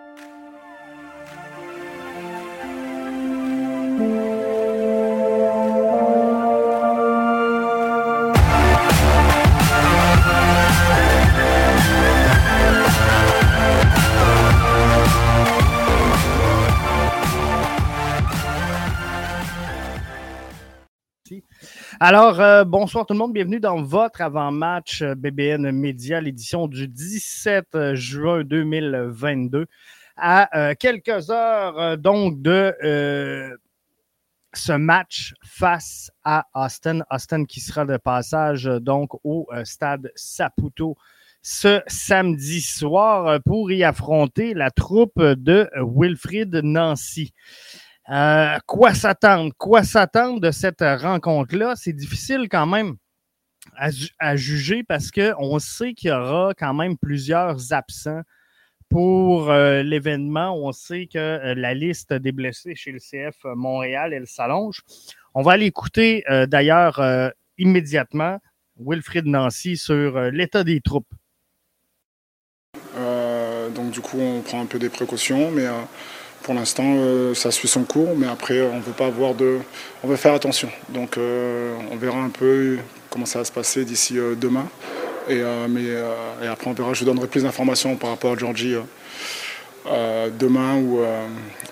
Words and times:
Thank 0.00 0.20
you 0.20 0.39
Alors, 22.02 22.40
euh, 22.40 22.64
bonsoir 22.64 23.04
tout 23.04 23.12
le 23.12 23.18
monde, 23.18 23.34
bienvenue 23.34 23.60
dans 23.60 23.82
votre 23.82 24.22
avant-match 24.22 25.02
euh, 25.02 25.14
BBN 25.14 25.70
Média, 25.70 26.18
l'édition 26.18 26.66
du 26.66 26.88
17 26.88 27.74
euh, 27.74 27.94
juin 27.94 28.42
2022. 28.42 29.66
À 30.16 30.74
quelques 30.76 31.30
heures 31.30 31.98
donc 31.98 32.40
de 32.40 32.74
ce 34.54 34.72
match 34.72 35.34
face 35.44 36.10
à 36.24 36.46
Austin. 36.54 37.00
Austin 37.10 37.44
qui 37.44 37.60
sera 37.60 37.84
de 37.84 37.96
passage 37.98 38.64
donc 38.64 39.10
au 39.24 39.48
stade 39.64 40.10
Saputo 40.14 40.96
ce 41.40 41.80
samedi 41.86 42.60
soir 42.60 43.40
pour 43.46 43.72
y 43.72 43.82
affronter 43.82 44.52
la 44.52 44.70
troupe 44.70 45.22
de 45.22 45.70
Wilfrid 45.74 46.60
Nancy. 46.62 47.32
Euh, 48.10 48.58
quoi 48.66 48.92
s'attendre? 48.92 49.52
Quoi 49.56 49.84
s'attendre 49.84 50.40
de 50.40 50.50
cette 50.50 50.80
rencontre-là? 50.80 51.74
C'est 51.76 51.92
difficile 51.92 52.48
quand 52.50 52.66
même 52.66 52.96
à, 53.76 54.36
juger 54.36 54.82
parce 54.82 55.10
qu'on 55.12 55.58
sait 55.60 55.94
qu'il 55.94 56.10
y 56.10 56.12
aura 56.12 56.52
quand 56.58 56.74
même 56.74 56.96
plusieurs 56.98 57.72
absents 57.72 58.22
pour 58.88 59.50
euh, 59.50 59.84
l'événement. 59.84 60.56
On 60.56 60.72
sait 60.72 61.06
que 61.06 61.18
euh, 61.18 61.54
la 61.54 61.72
liste 61.74 62.12
des 62.12 62.32
blessés 62.32 62.74
chez 62.74 62.90
le 62.90 62.98
CF 62.98 63.44
Montréal, 63.44 64.12
elle 64.12 64.26
s'allonge. 64.26 64.82
On 65.34 65.42
va 65.42 65.52
aller 65.52 65.66
écouter 65.66 66.24
d'ailleurs 66.48 67.00
immédiatement 67.56 68.40
Wilfrid 68.80 69.26
Nancy 69.26 69.76
sur 69.76 70.20
l'état 70.32 70.64
des 70.64 70.80
troupes. 70.80 71.14
donc 72.96 73.92
du 73.92 74.00
coup, 74.00 74.18
on 74.18 74.40
prend 74.40 74.60
un 74.60 74.66
peu 74.66 74.80
des 74.80 74.88
précautions, 74.88 75.52
mais 75.52 75.68
pour 76.42 76.54
l'instant, 76.54 76.94
euh, 76.96 77.34
ça 77.34 77.50
suit 77.50 77.68
son 77.68 77.84
cours, 77.84 78.16
mais 78.16 78.26
après, 78.26 78.62
on 78.62 78.80
veut 78.80 78.92
pas 78.92 79.06
avoir 79.06 79.34
de, 79.34 79.58
on 80.02 80.08
veut 80.08 80.16
faire 80.16 80.34
attention. 80.34 80.70
Donc, 80.88 81.18
euh, 81.18 81.76
on 81.90 81.96
verra 81.96 82.18
un 82.18 82.30
peu 82.30 82.78
comment 83.10 83.26
ça 83.26 83.40
va 83.40 83.44
se 83.44 83.52
passer 83.52 83.84
d'ici 83.84 84.18
euh, 84.18 84.34
demain. 84.34 84.66
Et, 85.28 85.42
mais, 85.68 85.84
et 86.42 86.46
après, 86.48 86.68
on 86.68 86.72
verra. 86.72 86.92
Je 86.92 87.00
vous 87.00 87.06
donnerai 87.06 87.28
plus 87.28 87.44
d'informations 87.44 87.94
par 87.94 88.10
rapport 88.10 88.32
à 88.32 88.36
Georgie 88.36 88.74
demain 89.86 90.76
ou, 90.76 91.04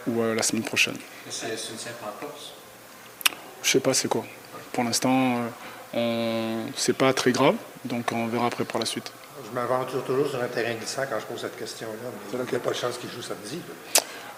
ou 0.07 0.23
la 0.23 0.43
semaine 0.43 0.63
prochaine. 0.63 0.97
C'est 1.29 1.47
une 1.49 1.57
simple 1.57 1.97
course 2.21 2.53
Je 3.65 3.71
sais 3.71 3.81
pas, 3.81 3.95
c'est 3.95 4.07
quoi. 4.07 4.25
Pour 4.73 4.85
l'instant, 4.85 5.41
c'est 6.77 6.97
pas 6.97 7.13
très 7.13 7.33
grave, 7.33 7.57
donc 7.85 8.13
on 8.13 8.29
verra 8.29 8.47
après 8.47 8.65
par 8.65 8.79
la 8.79 8.87
suite. 8.87 9.11
Je 9.45 9.53
m'aventure 9.53 10.05
toujours 10.05 10.29
sur 10.29 10.41
un 10.41 10.47
terrain 10.47 10.75
glissant 10.75 11.03
quand 11.11 11.19
je 11.19 11.27
pose 11.27 11.41
cette 11.41 11.59
question-là. 11.59 12.39
Il 12.45 12.51
n'y 12.51 12.57
a 12.57 12.61
pas 12.61 12.71
de 12.71 12.77
chance 12.77 12.97
qu'il 12.99 13.11
joue 13.11 13.23
samedi. 13.23 13.61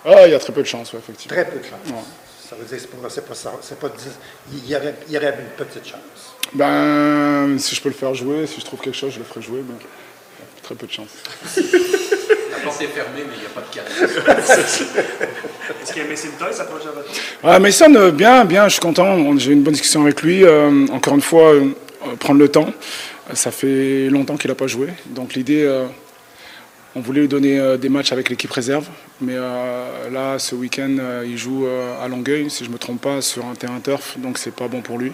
Ah, 0.05 0.27
il 0.27 0.33
y 0.33 0.35
a 0.35 0.39
très 0.39 0.53
peu 0.53 0.63
de 0.63 0.67
chance, 0.67 0.93
effectivement. 0.95 1.37
Très 1.37 1.51
peu 1.51 1.59
de 1.59 1.65
chance. 1.65 2.05
Ça 2.49 2.57
veut 2.57 2.65
dire 2.65 2.79
que 2.79 3.09
c'est 3.09 3.27
pas, 3.27 3.35
c'est 3.63 3.79
pas, 3.79 3.89
il, 4.53 4.69
y 4.69 4.75
aurait, 4.75 4.95
il 5.07 5.15
y 5.15 5.17
aurait 5.17 5.29
une 5.39 5.65
petite 5.65 5.87
chance. 5.87 6.35
Ben, 6.53 7.57
si 7.59 7.77
je 7.77 7.81
peux 7.81 7.91
le 7.91 7.95
faire 7.95 8.13
jouer, 8.13 8.47
si 8.47 8.61
je 8.61 8.65
trouve 8.65 8.81
quelque 8.81 8.97
chose, 8.97 9.13
je 9.13 9.19
le 9.19 9.25
ferai 9.25 9.41
jouer, 9.41 9.63
mais 9.67 9.77
très 10.63 10.75
peu 10.75 10.87
de 10.87 10.93
chance. 10.93 11.11
La 12.51 12.59
porte 12.59 12.83
est 12.83 12.87
fermée, 12.87 13.23
mais 13.29 13.35
il 13.37 13.41
n'y 13.41 13.47
a 13.47 13.51
pas 13.51 13.61
de 13.61 13.73
cadre. 13.73 13.89
Est-ce 15.83 15.93
qu'il 15.93 16.03
y 16.03 16.05
a 16.05 16.09
Mason 16.09 16.29
Toy 16.39 16.53
s'approche 16.53 16.83
à 16.83 16.91
votre 16.91 17.09
ah, 17.45 17.59
Mason, 17.61 17.95
euh, 17.95 18.11
bien, 18.11 18.45
bien, 18.45 18.65
je 18.65 18.73
suis 18.73 18.81
content. 18.81 19.39
J'ai 19.39 19.51
eu 19.51 19.55
une 19.55 19.63
bonne 19.63 19.75
discussion 19.75 20.03
avec 20.03 20.21
lui. 20.23 20.45
Euh, 20.45 20.87
encore 20.89 21.15
une 21.15 21.21
fois, 21.21 21.53
euh, 21.53 21.71
prendre 22.19 22.41
le 22.41 22.49
temps. 22.49 22.73
Ça 23.33 23.53
fait 23.53 24.09
longtemps 24.11 24.37
qu'il 24.37 24.51
n'a 24.51 24.57
pas 24.57 24.67
joué. 24.67 24.89
Donc 25.07 25.35
l'idée, 25.35 25.65
on 26.97 27.01
voulait 27.01 27.21
lui 27.21 27.29
donner 27.29 27.59
euh, 27.59 27.77
des 27.77 27.89
matchs 27.89 28.13
avec 28.13 28.29
l'équipe 28.31 28.51
réserve, 28.51 28.89
mais 29.21 29.35
euh, 29.37 30.11
là, 30.11 30.39
ce 30.39 30.55
week-end, 30.55 30.97
euh, 30.99 31.25
il 31.27 31.39
joue 31.39 31.67
à 31.67 32.09
Longueuil, 32.09 32.51
si 32.51 32.65
je 32.65 32.69
ne 32.69 32.75
me 32.75 32.79
trompe 32.79 33.01
pas, 33.01 33.21
sur 33.23 33.47
un 33.47 33.55
terrain 33.55 33.81
turf, 33.81 34.19
donc 34.19 34.39
c'est 34.39 34.55
pas 34.55 34.69
bon 34.69 34.81
pour 34.81 34.99
lui. 34.99 35.13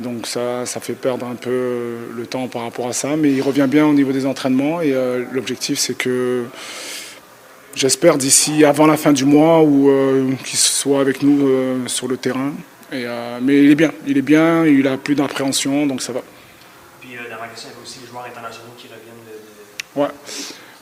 Donc 0.00 0.26
ça, 0.26 0.66
ça 0.66 0.80
fait 0.80 0.94
perdre 0.94 1.26
un 1.26 1.34
peu 1.34 1.96
le 2.14 2.26
temps 2.26 2.48
par 2.48 2.62
rapport 2.62 2.88
à 2.88 2.92
ça, 2.92 3.16
mais 3.16 3.32
il 3.32 3.40
revient 3.40 3.66
bien 3.68 3.86
au 3.86 3.94
niveau 3.94 4.12
des 4.12 4.26
entraînements 4.26 4.82
et 4.82 4.94
l'objectif, 5.32 5.78
c'est 5.78 5.96
que 5.96 6.44
j'espère 7.74 8.18
d'ici 8.18 8.66
avant 8.66 8.86
la 8.86 8.98
fin 8.98 9.12
du 9.12 9.24
mois 9.24 9.62
ou 9.62 9.90
qu'il 10.44 10.58
soit 10.58 11.00
avec 11.00 11.22
nous 11.22 11.48
sur 11.86 12.08
le 12.08 12.18
terrain. 12.18 12.52
mais 12.92 13.64
il 13.64 13.70
est 13.70 13.74
bien, 13.74 13.90
il 14.06 14.18
est 14.18 14.22
bien, 14.22 14.66
il 14.66 14.86
a 14.86 14.98
plus 14.98 15.14
d'appréhension, 15.14 15.86
donc 15.86 16.02
ça 16.02 16.12
va. 16.12 16.20
Puis 17.00 17.12
question, 17.12 17.70
il 17.70 17.72
y 17.72 17.72
avait 17.72 17.82
aussi 17.82 18.00
les 18.02 18.06
joueurs 18.06 18.26
internationaux 18.26 18.74
qui 18.76 18.88
reviennent 18.88 19.24
de... 19.24 20.00
Ouais. 20.02 20.08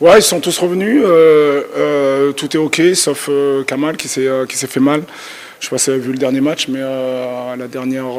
Ouais, 0.04 0.18
ils 0.18 0.22
sont 0.22 0.38
tous 0.38 0.58
revenus. 0.58 1.00
Euh, 1.02 1.62
euh, 1.78 2.32
tout 2.32 2.54
est 2.54 2.60
OK, 2.60 2.78
sauf 2.92 3.30
euh, 3.30 3.64
Kamal 3.64 3.96
qui 3.96 4.06
s'est 4.06 4.66
fait 4.66 4.78
mal. 4.78 5.00
Je 5.00 5.04
ne 5.04 5.62
sais 5.62 5.70
pas 5.70 5.78
si 5.78 5.88
vous 5.88 5.96
avez 5.96 6.04
vu 6.04 6.12
le 6.12 6.18
dernier 6.18 6.42
match, 6.42 6.68
mais 6.68 6.80
la 6.80 7.66
dernière, 7.68 8.10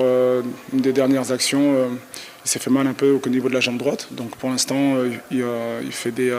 une 0.73 0.81
des 0.81 0.91
dernières 0.91 1.31
actions, 1.31 1.87
il 2.43 2.49
s'est 2.49 2.57
fait 2.57 2.71
mal 2.71 2.87
un 2.87 2.93
peu 2.93 3.19
au 3.23 3.29
niveau 3.29 3.49
de 3.49 3.53
la 3.53 3.59
jambe 3.59 3.77
droite. 3.77 4.07
Donc 4.09 4.35
pour 4.35 4.49
l'instant, 4.49 4.95
il, 5.29 5.43
fait 5.91 6.09
des. 6.09 6.35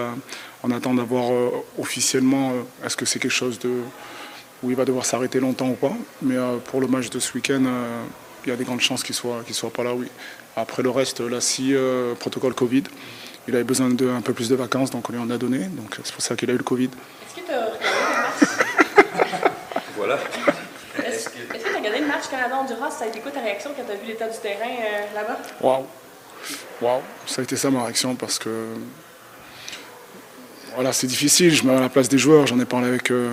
on 0.65 0.73
attend 0.73 0.95
d'avoir 0.95 1.31
officiellement 1.79 2.53
est-ce 2.85 2.97
que 2.97 3.07
c'est 3.07 3.21
quelque 3.21 3.31
chose 3.31 3.61
où 4.65 4.71
il 4.71 4.75
va 4.75 4.85
devoir 4.85 5.05
s'arrêter 5.05 5.39
longtemps 5.39 5.69
ou 5.69 5.75
pas. 5.75 5.95
Mais 6.23 6.35
pour 6.65 6.81
le 6.81 6.89
match 6.89 7.09
de 7.09 7.21
ce 7.21 7.33
week-end, 7.35 7.63
il 8.45 8.49
y 8.49 8.53
a 8.53 8.57
des 8.57 8.65
grandes 8.65 8.81
chances 8.81 9.05
qu'il 9.05 9.13
ne 9.13 9.19
soit, 9.19 9.45
soit 9.53 9.73
pas 9.73 9.85
là, 9.85 9.95
oui. 9.95 10.09
Après 10.57 10.83
le 10.83 10.91
reste, 10.91 11.21
là, 11.21 11.41
si 11.41 11.73
protocole 12.19 12.55
Covid. 12.55 12.83
Il 13.49 13.55
avait 13.55 13.65
besoin 13.65 13.89
d'un 13.89 14.21
peu 14.23 14.33
plus 14.33 14.49
de 14.49 14.57
vacances, 14.57 14.91
donc 14.91 15.09
on 15.09 15.13
lui 15.13 15.19
en 15.19 15.31
a 15.31 15.39
donné. 15.39 15.59
Donc 15.59 15.99
c'est 16.03 16.13
pour 16.13 16.23
ça 16.23 16.35
qu'il 16.35 16.51
a 16.51 16.53
eu 16.53 16.59
le 16.59 16.65
Covid. 16.65 16.87
Est-ce 16.87 17.41
que 17.41 17.47
tu 17.47 17.53
as 17.53 17.65
regardé 17.65 17.85
le 17.85 18.13
match? 18.13 19.53
Voilà. 19.97 20.19
Est-ce 21.07 21.29
que 21.29 21.39
tu 21.59 21.75
as 21.75 21.79
regardé 21.79 22.01
le 22.01 22.07
match 22.07 22.29
Canada-Honduras 22.31 22.91
Ça 22.91 23.05
a 23.05 23.09
été 23.09 23.21
quoi 23.21 23.31
ta 23.31 23.41
réaction 23.41 23.71
quand 23.77 23.85
tu 23.85 23.93
as 23.93 23.95
vu 23.95 24.07
l'état 24.07 24.29
du 24.29 24.39
terrain 24.39 24.65
euh, 24.67 25.15
là-bas? 25.15 25.39
Waouh 25.61 25.87
Waouh 26.83 27.01
Ça 27.27 27.41
a 27.41 27.45
été 27.45 27.57
ça 27.57 27.71
ma 27.71 27.85
réaction 27.85 28.15
parce 28.15 28.39
que. 28.39 28.67
Voilà, 30.75 30.93
c'est 30.93 31.07
difficile. 31.07 31.55
Je 31.55 31.63
me 31.65 31.71
mets 31.71 31.79
à 31.79 31.81
la 31.81 31.89
place 31.89 32.09
des 32.09 32.19
joueurs. 32.19 32.47
J'en 32.47 32.59
ai 32.61 32.67
parlé 32.67 32.89
avec, 32.89 33.11
euh, 33.11 33.33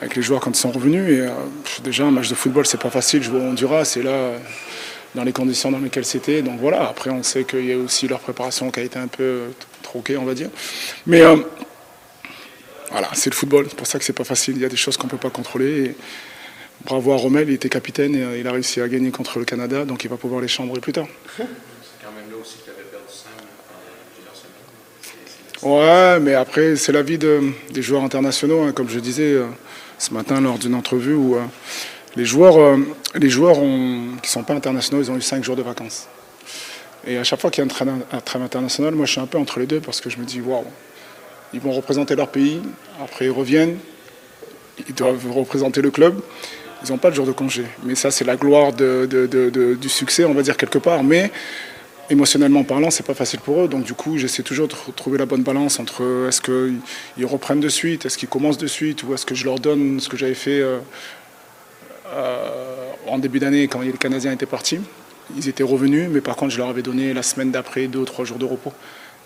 avec 0.00 0.14
les 0.14 0.22
joueurs 0.22 0.40
quand 0.40 0.50
ils 0.50 0.60
sont 0.60 0.70
revenus. 0.70 1.10
Et 1.10 1.20
euh, 1.22 1.30
déjà, 1.82 2.04
un 2.04 2.12
match 2.12 2.28
de 2.28 2.34
football, 2.34 2.66
c'est 2.66 2.80
pas 2.80 2.90
facile. 2.90 3.22
Jouer 3.22 3.40
au 3.40 3.44
Honduras, 3.44 3.94
et 3.96 4.02
là 4.02 4.32
dans 5.14 5.24
les 5.24 5.32
conditions 5.32 5.70
dans 5.70 5.78
lesquelles 5.78 6.04
c'était. 6.04 6.42
Donc 6.42 6.60
voilà, 6.60 6.88
après 6.88 7.10
on 7.10 7.22
sait 7.22 7.44
qu'il 7.44 7.66
y 7.66 7.72
a 7.72 7.78
aussi 7.78 8.08
leur 8.08 8.20
préparation 8.20 8.70
qui 8.70 8.80
a 8.80 8.82
été 8.82 8.98
un 8.98 9.08
peu 9.08 9.44
troquée, 9.82 10.16
on 10.16 10.24
va 10.24 10.34
dire. 10.34 10.50
Mais 11.06 11.22
euh, 11.22 11.36
voilà, 12.90 13.08
c'est 13.14 13.30
le 13.30 13.36
football, 13.36 13.66
c'est 13.68 13.76
pour 13.76 13.86
ça 13.86 13.98
que 13.98 14.04
c'est 14.04 14.12
pas 14.12 14.24
facile. 14.24 14.56
Il 14.56 14.62
y 14.62 14.64
a 14.64 14.68
des 14.68 14.76
choses 14.76 14.96
qu'on 14.96 15.06
ne 15.06 15.10
peut 15.10 15.16
pas 15.16 15.30
contrôler. 15.30 15.84
Et 15.84 15.94
bravo 16.84 17.12
à 17.12 17.16
Rommel, 17.16 17.48
il 17.48 17.54
était 17.54 17.68
capitaine 17.68 18.14
et 18.14 18.22
euh, 18.22 18.38
il 18.38 18.46
a 18.46 18.52
réussi 18.52 18.80
à 18.80 18.88
gagner 18.88 19.10
contre 19.10 19.38
le 19.38 19.44
Canada, 19.44 19.84
donc 19.84 20.04
il 20.04 20.10
va 20.10 20.16
pouvoir 20.16 20.40
les 20.40 20.48
chambrer 20.48 20.80
plus 20.80 20.92
tard. 20.92 21.06
C'est 21.36 21.44
quand 22.02 22.12
même 22.12 22.30
là 22.30 22.36
aussi 22.40 22.58
que 22.58 22.64
tu 22.64 22.70
avais 22.70 22.82
perdu 22.90 23.06
pendant 23.68 23.86
plusieurs 25.60 26.16
Ouais, 26.16 26.20
mais 26.20 26.34
après, 26.34 26.76
c'est 26.76 26.92
la 26.92 27.02
vie 27.02 27.18
de, 27.18 27.40
des 27.70 27.82
joueurs 27.82 28.02
internationaux, 28.02 28.62
hein, 28.62 28.72
comme 28.72 28.88
je 28.88 28.98
disais 28.98 29.32
euh, 29.32 29.46
ce 29.98 30.14
matin 30.14 30.40
lors 30.40 30.58
d'une 30.58 30.74
entrevue 30.74 31.14
où 31.14 31.36
les 32.16 32.24
joueurs, 32.24 32.58
euh, 32.58 32.76
qui 33.14 33.20
ne 33.20 34.20
sont 34.26 34.42
pas 34.42 34.54
internationaux, 34.54 35.02
ils 35.02 35.10
ont 35.10 35.16
eu 35.16 35.22
5 35.22 35.44
jours 35.44 35.56
de 35.56 35.62
vacances. 35.62 36.08
Et 37.06 37.16
à 37.16 37.24
chaque 37.24 37.40
fois 37.40 37.50
qu'il 37.50 37.64
y 37.64 37.66
a 37.66 37.70
un 37.70 38.20
trêve, 38.20 38.42
international, 38.42 38.94
moi 38.94 39.06
je 39.06 39.12
suis 39.12 39.20
un 39.20 39.26
peu 39.26 39.38
entre 39.38 39.58
les 39.58 39.66
deux 39.66 39.80
parce 39.80 40.00
que 40.00 40.10
je 40.10 40.18
me 40.18 40.24
dis, 40.24 40.40
waouh, 40.40 40.64
ils 41.54 41.60
vont 41.60 41.72
représenter 41.72 42.14
leur 42.14 42.28
pays, 42.28 42.60
après 43.02 43.26
ils 43.26 43.30
reviennent, 43.30 43.78
ils 44.86 44.94
doivent 44.94 45.30
représenter 45.32 45.80
le 45.80 45.90
club, 45.90 46.20
ils 46.84 46.90
n'ont 46.90 46.98
pas 46.98 47.10
de 47.10 47.14
jour 47.14 47.26
de 47.26 47.32
congé. 47.32 47.64
Mais 47.84 47.94
ça, 47.94 48.10
c'est 48.10 48.24
la 48.24 48.36
gloire 48.36 48.72
du 48.72 49.88
succès, 49.88 50.24
on 50.24 50.34
va 50.34 50.42
dire 50.42 50.56
quelque 50.56 50.78
part. 50.78 51.02
Mais 51.02 51.30
émotionnellement 52.10 52.64
parlant, 52.64 52.90
c'est 52.90 53.06
pas 53.06 53.14
facile 53.14 53.40
pour 53.40 53.62
eux. 53.62 53.68
Donc 53.68 53.84
du 53.84 53.94
coup, 53.94 54.18
j'essaie 54.18 54.42
toujours 54.42 54.68
de 54.68 54.74
trouver 54.94 55.16
la 55.16 55.26
bonne 55.26 55.42
balance 55.42 55.80
entre 55.80 56.26
est-ce 56.28 56.42
qu'ils 56.42 57.26
reprennent 57.26 57.60
de 57.60 57.68
suite, 57.68 58.04
est-ce 58.04 58.18
qu'ils 58.18 58.28
commencent 58.28 58.58
de 58.58 58.66
suite, 58.66 59.04
ou 59.04 59.14
est-ce 59.14 59.24
que 59.24 59.34
je 59.34 59.44
leur 59.44 59.58
donne 59.58 60.00
ce 60.00 60.08
que 60.08 60.16
j'avais 60.16 60.34
fait. 60.34 60.62
Euh, 62.12 62.92
en 63.06 63.18
début 63.18 63.38
d'année, 63.38 63.68
quand 63.68 63.80
les 63.80 63.92
Canadiens 63.92 64.32
étaient 64.32 64.46
partis, 64.46 64.80
ils 65.36 65.48
étaient 65.48 65.62
revenus, 65.62 66.08
mais 66.10 66.20
par 66.20 66.36
contre, 66.36 66.52
je 66.52 66.58
leur 66.58 66.68
avais 66.68 66.82
donné 66.82 67.14
la 67.14 67.22
semaine 67.22 67.50
d'après 67.50 67.86
deux 67.86 68.00
ou 68.00 68.04
trois 68.04 68.24
jours 68.24 68.38
de 68.38 68.44
repos. 68.44 68.72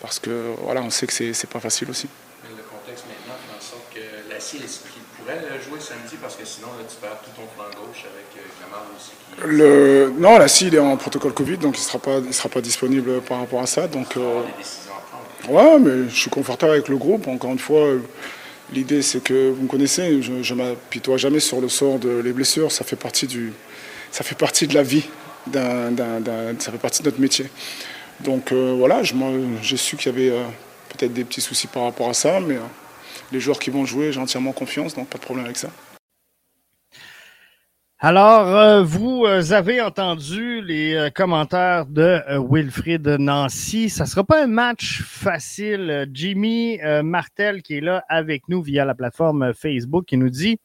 Parce 0.00 0.19
que 0.19 0.52
voilà, 0.62 0.82
on 0.82 0.90
sait 0.90 1.06
que 1.06 1.12
c'est 1.12 1.50
pas 1.50 1.60
facile 1.60 1.90
aussi. 1.90 2.08
le 2.44 2.62
contexte 2.62 3.04
maintenant 3.08 3.34
fait 3.40 3.56
en 3.56 3.60
sorte 3.60 3.94
que 3.94 4.31
la 4.31 4.36
est-ce 4.36 4.81
qu'il 4.81 5.02
pourrait 5.16 5.40
jouer 5.66 5.81
samedi 5.81 6.16
parce 6.20 6.36
que 6.36 6.44
sinon, 6.44 6.69
là, 6.78 6.84
tu 6.88 6.96
perds 6.96 7.20
tout 7.25 7.31
ton 7.31 7.48
flanc 7.54 7.70
gauche 7.81 8.04
avec 8.04 8.44
Kamal 8.60 8.81
euh, 8.84 8.96
aussi. 8.96 9.12
Qui... 9.40 9.46
Le... 9.46 10.12
Non, 10.19 10.38
la 10.38 10.46
il 10.60 10.75
est 10.75 10.78
en 10.78 10.96
protocole 10.98 11.32
Covid, 11.32 11.56
donc 11.56 11.76
il 11.78 11.81
ne 11.81 11.86
sera, 11.86 11.98
pas, 11.98 12.19
il 12.19 12.34
sera 12.34 12.50
pas 12.50 12.60
disponible 12.60 13.22
par 13.22 13.38
rapport 13.40 13.62
à 13.62 13.66
ça. 13.66 13.86
Donc, 13.86 14.16
euh... 14.16 14.42
des 14.42 14.62
décisions 14.62 14.92
à 14.92 15.48
prendre. 15.48 15.75
Ouais, 15.75 15.78
mais 15.78 16.08
je 16.10 16.14
suis 16.14 16.31
confortable 16.31 16.72
avec 16.72 16.88
le 16.88 16.98
groupe. 16.98 17.26
Encore 17.26 17.52
une 17.52 17.58
fois, 17.58 17.94
L'idée, 18.75 19.03
c'est 19.03 19.23
que 19.23 19.50
vous 19.50 19.62
me 19.62 19.69
connaissez, 19.69 20.21
je 20.21 20.32
ne 20.32 20.59
m'apitoie 20.59 21.17
jamais 21.17 21.38
sur 21.38 21.61
le 21.61 21.69
sort 21.69 22.00
de 22.00 22.09
les 22.09 22.32
blessures. 22.32 22.73
Ça 22.73 22.82
fait 22.82 22.97
partie, 22.97 23.29
du, 23.29 23.53
ça 24.11 24.25
fait 24.25 24.35
partie 24.35 24.67
de 24.67 24.75
la 24.75 24.82
vie, 24.82 25.05
ça 25.53 26.73
fait 26.73 26.79
partie 26.79 27.00
de 27.03 27.06
notre 27.06 27.21
métier. 27.21 27.47
Donc 28.19 28.50
euh, 28.50 28.75
voilà, 28.76 29.03
j'ai 29.62 29.76
su 29.76 29.97
qu'il 29.97 30.11
y 30.11 30.15
avait 30.15 30.31
euh, 30.31 30.43
peut-être 30.88 31.12
des 31.12 31.23
petits 31.23 31.41
soucis 31.41 31.69
par 31.69 31.85
rapport 31.85 32.09
à 32.09 32.15
ça, 32.15 32.41
mais 32.41 32.56
euh, 32.56 32.67
les 33.31 33.38
joueurs 33.38 33.61
qui 33.61 33.71
vont 33.71 33.85
jouer, 33.85 34.11
j'ai 34.11 34.19
entièrement 34.19 34.53
confiance, 34.53 34.94
donc 34.97 35.09
pas 35.09 35.19
de 35.19 35.25
problème 35.25 35.44
avec 35.44 35.56
ça. 35.56 35.69
Alors, 38.06 38.49
euh, 38.49 38.83
vous 38.83 39.25
euh, 39.25 39.53
avez 39.53 39.81
entendu 39.81 40.61
les 40.61 40.95
euh, 40.95 41.09
commentaires 41.09 41.87
de 41.87 42.21
Wilfried 42.51 43.09
Nancy. 43.09 43.89
Ça 43.89 44.05
sera 44.05 44.23
pas 44.25 44.45
un 44.45 44.47
match 44.47 45.01
facile. 45.03 46.06
Jimmy 46.12 46.79
Martel, 47.03 47.62
qui 47.62 47.79
est 47.79 47.81
là 47.81 48.05
avec 48.11 48.47
nous 48.51 48.61
via 48.61 48.85
la 48.85 48.95
plateforme 48.95 49.55
Facebook, 49.55 50.05
qui 50.05 50.19
nous 50.19 50.29
dit 50.29 50.61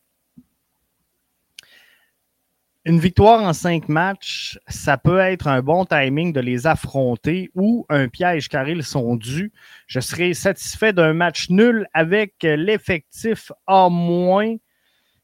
une 2.84 3.00
victoire 3.00 3.42
en 3.42 3.54
cinq 3.54 3.88
matchs, 3.88 4.60
ça 4.68 4.98
peut 4.98 5.20
être 5.20 5.48
un 5.48 5.62
bon 5.62 5.86
timing 5.86 6.34
de 6.34 6.42
les 6.42 6.68
affronter 6.68 7.52
ou 7.56 7.86
un 7.88 8.10
piège 8.10 8.50
car 8.50 8.68
ils 8.68 8.84
sont 8.84 9.16
dus. 9.16 9.54
Je 9.88 10.02
serais 10.02 10.34
satisfait 10.34 10.92
d'un 10.92 11.14
match 11.14 11.50
nul 11.50 11.88
avec 11.94 12.34
l'effectif 12.44 13.54
à 13.66 13.88
moins 13.88 14.58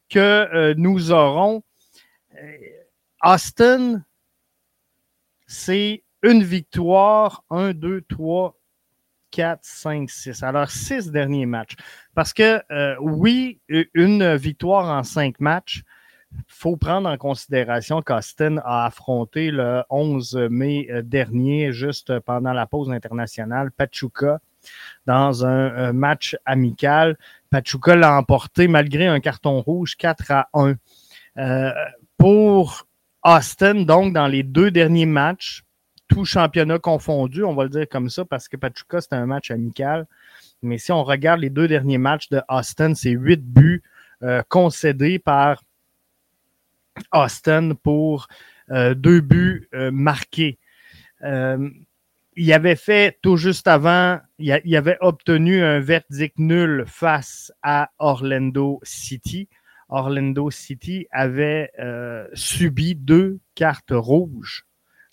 que 0.10 0.74
nous 0.76 1.12
aurons. 1.12 1.65
Euh, 2.42 2.58
Austin, 3.24 4.04
c'est 5.48 6.04
une 6.22 6.44
victoire, 6.44 7.44
un, 7.50 7.74
deux, 7.74 8.02
trois, 8.02 8.58
quatre, 9.32 9.64
cinq, 9.64 10.10
six. 10.10 10.44
Alors, 10.44 10.70
six 10.70 11.12
derniers 11.12 11.46
matchs. 11.46 11.76
Parce 12.14 12.34
que, 12.34 12.62
euh, 12.72 12.96
oui, 13.00 13.60
une 13.94 14.36
victoire 14.36 14.86
en 14.98 15.04
cinq 15.04 15.40
matchs, 15.40 15.84
il 16.34 16.44
faut 16.48 16.76
prendre 16.76 17.10
en 17.10 17.18
considération 17.18 18.02
qu'Austin 18.02 18.58
a 18.66 18.86
affronté 18.86 19.52
le 19.52 19.84
11 19.90 20.36
mai 20.50 20.88
euh, 20.90 21.02
dernier, 21.02 21.72
juste 21.72 22.20
pendant 22.20 22.52
la 22.52 22.66
pause 22.66 22.92
internationale, 22.92 23.72
Pachuca, 23.72 24.40
dans 25.06 25.46
un, 25.46 25.94
match 25.94 26.36
amical. 26.44 27.18
Pachuca 27.50 27.96
l'a 27.96 28.18
emporté 28.18 28.68
malgré 28.68 29.06
un 29.06 29.20
carton 29.20 29.62
rouge 29.62 29.96
4 29.96 30.32
à 30.32 30.50
1 30.54 30.76
pour 32.26 32.88
Austin, 33.24 33.84
donc 33.84 34.12
dans 34.12 34.26
les 34.26 34.42
deux 34.42 34.72
derniers 34.72 35.06
matchs, 35.06 35.64
tout 36.08 36.26
championnat 36.26 36.80
confondu, 36.80 37.44
on 37.44 37.54
va 37.54 37.66
le 37.66 37.70
dire 37.70 37.88
comme 37.88 38.10
ça, 38.10 38.26
parce 38.26 38.48
que 38.48 38.58
Pachuca, 38.58 39.00
c'était 39.00 39.18
un 39.18 39.28
match 39.28 39.52
amical. 39.52 40.08
Mais 40.64 40.80
si 40.80 40.92
on 40.92 41.04
regarde 41.04 41.42
les 41.42 41.52
deux 41.52 41.68
derniers 41.68 42.00
matchs 42.00 42.30
de 42.30 42.42
Austin, 42.50 42.96
c'est 42.96 43.12
huit 43.12 43.44
buts 43.44 43.84
euh, 44.24 44.42
concédés 44.50 45.20
par 45.20 45.62
Austin 47.14 47.76
pour 47.84 48.28
euh, 48.72 48.96
deux 48.96 49.22
buts 49.22 49.70
euh, 49.76 49.92
marqués. 49.92 50.58
il 51.22 52.54
avait 52.54 52.76
fait 52.76 53.20
tout 53.22 53.38
juste 53.38 53.68
avant, 53.68 54.20
il, 54.40 54.60
il 54.66 54.76
avait 54.76 54.98
obtenu 55.00 55.64
un 55.64 55.80
verdict 55.80 56.40
nul 56.40 56.86
face 56.88 57.54
à 57.62 57.92
Orlando 58.00 58.80
City. 58.82 59.48
Orlando 59.90 60.50
City 60.52 61.08
avait 61.12 61.72
euh, 61.80 62.28
subi 62.34 62.96
deux 62.96 63.40
cartes 63.56 63.92
rouges 63.92 64.66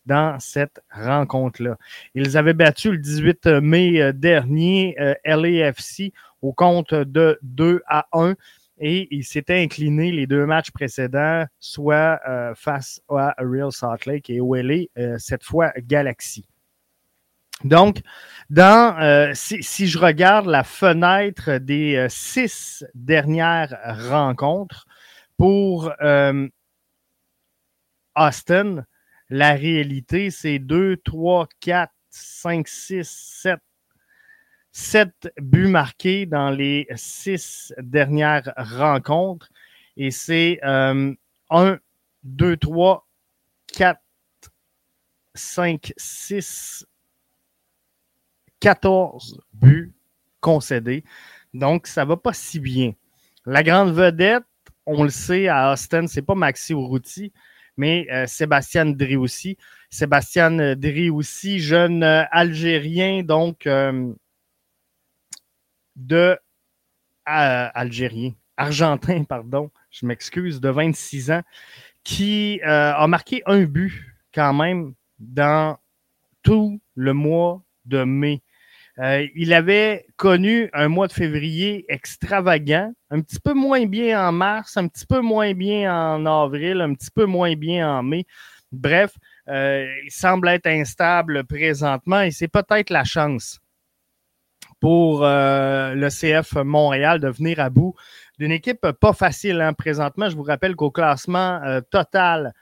dans 0.07 0.39
cette 0.41 0.81
rencontre-là. 0.91 1.77
Ils 2.15 2.37
avaient 2.37 2.55
battu 2.55 2.91
le 2.91 2.99
18 2.99 3.47
mai 3.63 4.01
euh, 4.01 4.13
dernier 4.13 4.97
euh, 5.01 5.15
LAFC 5.25 6.13
au 6.41 6.53
compte 6.53 6.95
de 6.95 7.39
2 7.43 7.83
à 7.87 8.07
1 8.13 8.35
et 8.79 9.07
ils 9.11 9.25
s'étaient 9.25 9.63
inclinés 9.63 10.11
les 10.11 10.27
deux 10.27 10.45
matchs 10.45 10.73
précédents, 10.73 11.45
soit 11.61 12.19
face 12.57 13.01
à 13.09 13.33
Real 13.39 13.71
Salt 13.71 14.07
Lake 14.07 14.29
et 14.29 14.41
OLA, 14.41 14.87
cette 15.19 15.45
fois 15.45 15.73
Galaxy. 15.79 16.49
Donc, 17.65 18.03
dans, 18.51 18.99
euh, 19.01 19.33
si, 19.35 19.87
je 19.87 19.99
regarde 19.99 20.47
la 20.47 20.65
fenêtre 20.65 21.59
des 21.59 21.97
euh, 21.97 22.09
six 22.09 22.85
dernières 22.95 23.75
rencontres 24.11 24.87
pour 25.37 25.93
euh, 26.03 26.49
Austin, 28.15 28.85
la 29.31 29.55
réalité, 29.55 30.31
c'est 30.31 30.59
2, 30.59 30.99
3, 30.99 31.49
4, 31.61 31.91
5, 32.11 32.69
6, 32.69 33.39
7. 33.43 33.59
7 34.75 35.33
buts 35.39 35.69
marqués 35.69 36.25
dans 36.25 36.51
les 36.51 36.87
six 36.97 37.75
dernières 37.79 38.53
rencontres. 38.57 39.51
Et 39.97 40.11
c'est 40.11 40.61
1, 40.63 41.15
2, 42.23 42.57
3, 42.57 43.07
4, 43.75 44.01
5, 45.35 45.93
6, 45.97 46.87
14 48.63 49.41
buts 49.53 49.93
concédés. 50.41 51.03
Donc, 51.53 51.89
ça 51.89 52.05
va 52.05 52.17
pas 52.17 52.33
si 52.33 52.61
bien. 52.61 52.93
La 53.45 53.65
grande 53.65 53.93
vedette, 53.93 54.45
on 54.87 55.03
le 55.03 55.11
sait, 55.11 55.49
à 55.49 55.73
Austin, 55.73 56.07
c'est 56.07 56.23
pas 56.23 56.37
Maxi 56.37 56.73
Urruti, 56.73 57.33
mais 57.77 58.07
euh, 58.13 58.27
Sébastien 58.27 58.87
Driussi. 58.87 59.59
Sébastien 59.91 60.77
Driussi, 60.77 61.59
jeune 61.59 62.05
euh, 62.05 62.23
Algérien, 62.31 63.25
donc 63.25 63.67
euh, 63.67 64.13
de 65.97 66.39
Algérien, 67.25 68.33
Argentin, 68.57 69.25
pardon, 69.29 69.73
je 69.91 70.07
m'excuse, 70.07 70.61
de 70.61 70.69
26 70.69 71.33
ans, 71.33 71.43
qui 72.05 72.61
a 72.63 73.07
marqué 73.09 73.43
un 73.47 73.65
but 73.65 73.93
quand 74.33 74.53
même 74.55 74.95
dans 75.19 75.79
tout 76.43 76.81
le 76.95 77.13
mois 77.13 77.63
de 77.85 78.05
mai. 78.05 78.43
Euh, 79.03 79.27
il 79.35 79.53
avait 79.53 80.07
connu 80.17 80.71
un 80.73 80.87
mois 80.87 81.09
de 81.09 81.13
février 81.13 81.85
extravagant, 81.89 82.93
un 83.11 83.21
petit 83.21 83.41
peu 83.41 83.53
moins 83.53 83.85
bien 83.87 84.29
en 84.29 84.31
mars, 84.31 84.77
un 84.77 84.87
petit 84.87 85.07
peu 85.07 85.21
moins 85.21 85.55
bien 85.55 85.93
en 85.93 86.25
avril, 86.25 86.81
un 86.81 86.95
petit 86.95 87.11
peu 87.11 87.25
moins 87.25 87.57
bien 87.57 87.99
en 87.99 88.05
mai. 88.05 88.27
Bref, 88.71 89.13
euh, 89.49 89.93
il 90.05 90.11
semble 90.13 90.49
être 90.49 90.69
instable 90.69 91.43
présentement 91.45 92.21
et 92.21 92.31
c'est 92.31 92.47
peut-être 92.47 92.91
la 92.91 93.03
chance 93.03 93.59
pour 94.79 95.25
euh, 95.25 95.95
le 95.95 96.09
CF 96.09 96.55
Montréal 96.63 97.19
de 97.19 97.29
venir 97.29 97.59
à 97.59 97.71
bout 97.71 97.97
d'une 98.39 98.53
équipe 98.53 98.87
pas 99.01 99.13
facile 99.13 99.61
hein. 99.61 99.73
présentement. 99.73 100.31
Je 100.31 100.37
vous 100.37 100.45
rappelle 100.45 100.77
qu'au 100.77 100.93
classement 100.93 101.61
total 101.91 102.53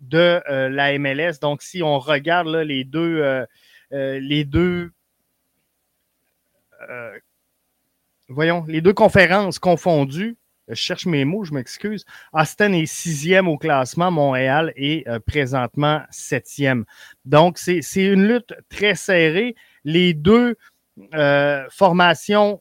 de 0.00 0.40
la 0.46 0.98
MLS, 0.98 1.40
donc 1.42 1.60
si 1.60 1.82
on 1.82 1.98
regarde 1.98 2.48
les 2.48 2.84
deux, 2.84 3.44
les 3.90 4.44
deux 4.44 4.92
euh, 6.88 7.18
voyons, 8.28 8.64
les 8.66 8.80
deux 8.80 8.92
conférences 8.92 9.58
confondues, 9.58 10.36
je 10.68 10.74
cherche 10.74 11.06
mes 11.06 11.24
mots, 11.24 11.44
je 11.44 11.54
m'excuse. 11.54 12.04
Austin 12.32 12.72
est 12.72 12.86
sixième 12.86 13.48
au 13.48 13.56
classement, 13.56 14.10
Montréal 14.10 14.72
est 14.76 15.08
euh, 15.08 15.18
présentement 15.18 16.02
septième. 16.10 16.84
Donc, 17.24 17.58
c'est 17.58 17.80
une 17.94 18.26
lutte 18.28 18.54
très 18.68 18.94
serrée. 18.94 19.56
Les 19.84 20.12
deux 20.12 20.56
euh, 21.14 21.64
formations 21.70 22.60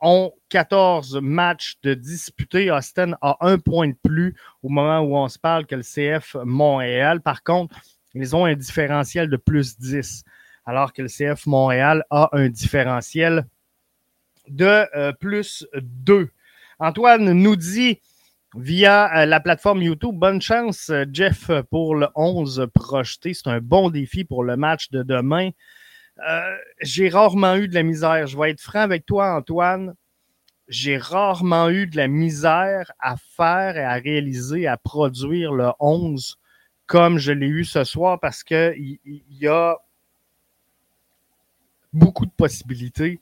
ont 0.00 0.32
14 0.48 1.20
matchs 1.22 1.76
de 1.84 1.94
disputés. 1.94 2.72
Austin 2.72 3.12
a 3.20 3.36
un 3.40 3.58
point 3.58 3.88
de 3.88 3.96
plus 4.02 4.34
au 4.64 4.68
moment 4.68 5.00
où 5.00 5.16
on 5.16 5.28
se 5.28 5.38
parle 5.38 5.66
que 5.66 5.76
le 5.76 5.82
CF 5.82 6.36
Montréal. 6.44 7.20
Par 7.20 7.44
contre, 7.44 7.80
ils 8.14 8.34
ont 8.34 8.44
un 8.44 8.54
différentiel 8.54 9.30
de 9.30 9.36
plus 9.36 9.78
10 9.78 10.24
alors 10.64 10.92
que 10.92 11.02
le 11.02 11.08
CF 11.08 11.46
Montréal 11.46 12.04
a 12.10 12.28
un 12.32 12.48
différentiel 12.48 13.46
de 14.48 14.86
euh, 14.96 15.12
plus 15.12 15.66
2. 15.74 16.30
Antoine 16.78 17.32
nous 17.32 17.56
dit 17.56 18.00
via 18.54 19.22
euh, 19.22 19.26
la 19.26 19.40
plateforme 19.40 19.82
YouTube, 19.82 20.16
bonne 20.16 20.40
chance 20.40 20.90
Jeff 21.12 21.50
pour 21.70 21.94
le 21.94 22.08
11 22.14 22.68
projeté. 22.74 23.34
C'est 23.34 23.48
un 23.48 23.60
bon 23.60 23.90
défi 23.90 24.24
pour 24.24 24.44
le 24.44 24.56
match 24.56 24.90
de 24.90 25.02
demain. 25.02 25.50
Euh, 26.28 26.56
j'ai 26.80 27.08
rarement 27.08 27.56
eu 27.56 27.68
de 27.68 27.74
la 27.74 27.82
misère. 27.82 28.26
Je 28.26 28.38
vais 28.38 28.50
être 28.50 28.60
franc 28.60 28.80
avec 28.80 29.06
toi, 29.06 29.34
Antoine. 29.34 29.94
J'ai 30.68 30.96
rarement 30.96 31.68
eu 31.70 31.86
de 31.86 31.96
la 31.96 32.08
misère 32.08 32.92
à 32.98 33.16
faire 33.16 33.76
et 33.76 33.84
à 33.84 33.94
réaliser, 33.94 34.66
à 34.66 34.76
produire 34.76 35.52
le 35.52 35.70
11 35.80 36.38
comme 36.86 37.18
je 37.18 37.32
l'ai 37.32 37.46
eu 37.46 37.64
ce 37.64 37.84
soir 37.84 38.20
parce 38.20 38.42
qu'il 38.42 38.98
y 39.04 39.46
a 39.46 39.78
beaucoup 41.92 42.26
de 42.26 42.30
possibilités 42.30 43.20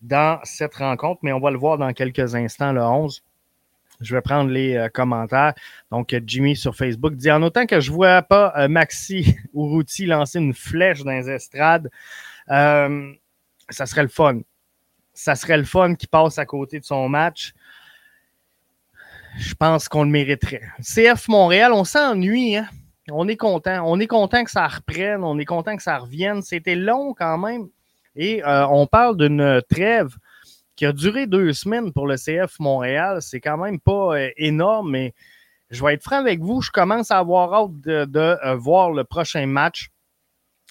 dans 0.00 0.40
cette 0.44 0.74
rencontre, 0.74 1.20
mais 1.22 1.32
on 1.32 1.40
va 1.40 1.50
le 1.50 1.58
voir 1.58 1.78
dans 1.78 1.92
quelques 1.92 2.34
instants, 2.34 2.72
le 2.72 2.82
11. 2.82 3.22
Je 4.00 4.14
vais 4.16 4.20
prendre 4.20 4.50
les 4.50 4.74
euh, 4.74 4.88
commentaires. 4.88 5.54
Donc, 5.90 6.14
Jimmy 6.26 6.56
sur 6.56 6.74
Facebook 6.74 7.14
dit 7.14 7.30
En 7.30 7.42
autant 7.42 7.66
que 7.66 7.78
je 7.80 7.90
ne 7.90 7.94
vois 7.94 8.22
pas 8.22 8.52
euh, 8.56 8.68
Maxi 8.68 9.36
ou 9.54 9.68
Routy 9.68 10.06
lancer 10.06 10.38
une 10.38 10.54
flèche 10.54 11.04
dans 11.04 11.12
les 11.12 11.30
estrades, 11.30 11.88
euh, 12.50 13.12
ça 13.68 13.86
serait 13.86 14.02
le 14.02 14.08
fun. 14.08 14.40
ça 15.14 15.36
serait 15.36 15.56
le 15.56 15.64
fun 15.64 15.94
qu'il 15.94 16.08
passe 16.08 16.38
à 16.38 16.46
côté 16.46 16.80
de 16.80 16.84
son 16.84 17.08
match. 17.08 17.52
Je 19.38 19.54
pense 19.54 19.88
qu'on 19.88 20.02
le 20.02 20.10
mériterait. 20.10 20.62
CF 20.80 21.28
Montréal, 21.28 21.72
on 21.72 21.84
s'ennuie, 21.84 22.56
hein? 22.56 22.68
On 23.10 23.26
est 23.28 23.36
content. 23.36 23.82
On 23.86 23.98
est 23.98 24.06
content 24.06 24.44
que 24.44 24.50
ça 24.50 24.66
reprenne. 24.66 25.24
On 25.24 25.38
est 25.38 25.44
content 25.44 25.76
que 25.76 25.82
ça 25.82 25.98
revienne. 25.98 26.42
C'était 26.42 26.76
long 26.76 27.14
quand 27.14 27.38
même. 27.38 27.68
Et 28.16 28.44
euh, 28.44 28.66
on 28.68 28.86
parle 28.86 29.16
d'une 29.16 29.62
trêve 29.70 30.16
qui 30.76 30.86
a 30.86 30.92
duré 30.92 31.26
deux 31.26 31.52
semaines 31.52 31.92
pour 31.92 32.06
le 32.06 32.16
CF 32.16 32.58
Montréal. 32.58 33.22
C'est 33.22 33.40
quand 33.40 33.58
même 33.58 33.80
pas 33.80 34.16
euh, 34.16 34.30
énorme, 34.36 34.90
mais 34.90 35.14
je 35.70 35.82
vais 35.84 35.94
être 35.94 36.02
franc 36.02 36.18
avec 36.18 36.40
vous. 36.40 36.60
Je 36.60 36.70
commence 36.70 37.10
à 37.10 37.18
avoir 37.18 37.52
hâte 37.54 37.80
de, 37.80 38.06
euh, 38.18 38.56
voir 38.56 38.90
le 38.90 39.04
prochain 39.04 39.46
match. 39.46 39.90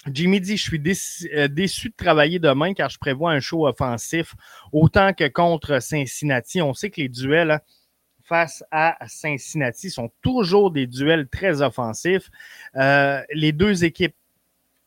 Jimmy 0.06 0.40
dit 0.40 0.56
Je 0.56 0.62
suis 0.62 0.80
déçu, 0.80 1.28
déçu, 1.50 1.90
de 1.90 1.94
travailler 1.96 2.38
demain 2.38 2.74
car 2.74 2.90
je 2.90 2.98
prévois 2.98 3.32
un 3.32 3.40
show 3.40 3.66
offensif 3.66 4.34
autant 4.72 5.12
que 5.12 5.28
contre 5.28 5.80
Cincinnati. 5.80 6.60
On 6.62 6.74
sait 6.74 6.90
que 6.90 7.00
les 7.00 7.08
duels. 7.08 7.60
Face 8.24 8.64
à 8.70 8.96
Cincinnati 9.08 9.90
sont 9.90 10.10
toujours 10.22 10.70
des 10.70 10.86
duels 10.86 11.28
très 11.28 11.60
offensifs. 11.60 12.30
Euh, 12.76 13.20
les 13.34 13.52
deux 13.52 13.84
équipes 13.84 14.14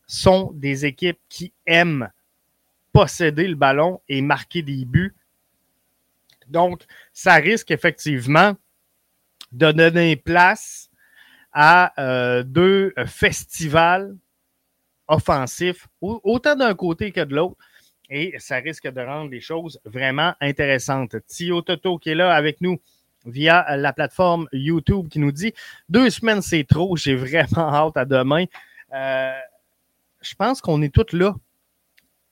sont 0.06 0.50
des 0.54 0.86
équipes 0.86 1.20
qui 1.28 1.52
aiment 1.66 2.08
posséder 2.96 3.46
le 3.46 3.56
ballon 3.56 4.00
et 4.08 4.22
marquer 4.22 4.62
des 4.62 4.86
buts. 4.86 5.14
Donc, 6.48 6.82
ça 7.12 7.34
risque 7.34 7.70
effectivement 7.70 8.56
de 9.52 9.70
donner 9.70 10.16
place 10.16 10.88
à 11.52 11.92
euh, 12.00 12.42
deux 12.42 12.94
festivals 13.06 14.16
offensifs, 15.08 15.86
autant 16.00 16.56
d'un 16.56 16.74
côté 16.74 17.12
que 17.12 17.20
de 17.20 17.34
l'autre. 17.34 17.58
Et 18.08 18.34
ça 18.38 18.56
risque 18.56 18.88
de 18.90 19.00
rendre 19.02 19.30
les 19.30 19.42
choses 19.42 19.78
vraiment 19.84 20.32
intéressantes. 20.40 21.16
Tio 21.26 21.60
Toto 21.60 21.98
qui 21.98 22.10
est 22.10 22.14
là 22.14 22.34
avec 22.34 22.62
nous 22.62 22.78
via 23.26 23.76
la 23.76 23.92
plateforme 23.92 24.48
YouTube 24.52 25.08
qui 25.08 25.18
nous 25.18 25.32
dit 25.32 25.52
deux 25.90 26.08
semaines, 26.08 26.40
c'est 26.40 26.64
trop. 26.64 26.96
J'ai 26.96 27.14
vraiment 27.14 27.74
hâte 27.74 27.98
à 27.98 28.06
demain. 28.06 28.46
Euh, 28.94 29.38
je 30.22 30.34
pense 30.34 30.62
qu'on 30.62 30.80
est 30.80 30.94
tous 30.94 31.14
là. 31.14 31.34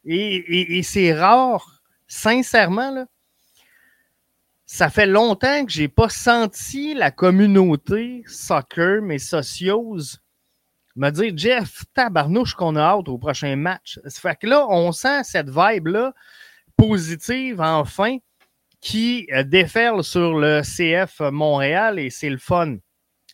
Et, 0.07 0.83
c'est 0.83 1.15
rare, 1.15 1.83
sincèrement, 2.07 2.91
là, 2.91 3.07
ça 4.67 4.91
fait 4.91 5.07
longtemps 5.07 5.65
que 5.65 5.73
je 5.73 5.83
n'ai 5.83 5.89
pas 5.89 6.09
senti 6.09 6.95
la 6.95 7.11
communauté 7.11 8.23
soccer, 8.27 9.03
mais 9.03 9.19
sociose, 9.19 10.21
me 10.97 11.11
dire 11.11 11.33
Jeff, 11.37 11.85
tabarnouche 11.95 12.55
qu'on 12.55 12.77
a 12.77 12.83
hâte 12.83 13.09
au 13.09 13.19
prochain 13.19 13.57
match. 13.57 13.99
Ça 14.07 14.21
fait 14.21 14.37
que 14.37 14.47
là, 14.47 14.67
on 14.69 14.93
sent 14.93 15.25
cette 15.25 15.49
vibe-là 15.49 16.15
positive 16.77 17.61
enfin 17.61 18.19
qui 18.81 19.27
euh, 19.33 19.43
déferle 19.45 20.05
sur 20.05 20.39
le 20.39 20.63
CF 20.63 21.21
Montréal 21.21 21.99
et 21.99 22.11
c'est 22.11 22.31
le 22.31 22.39
fun. 22.39 22.77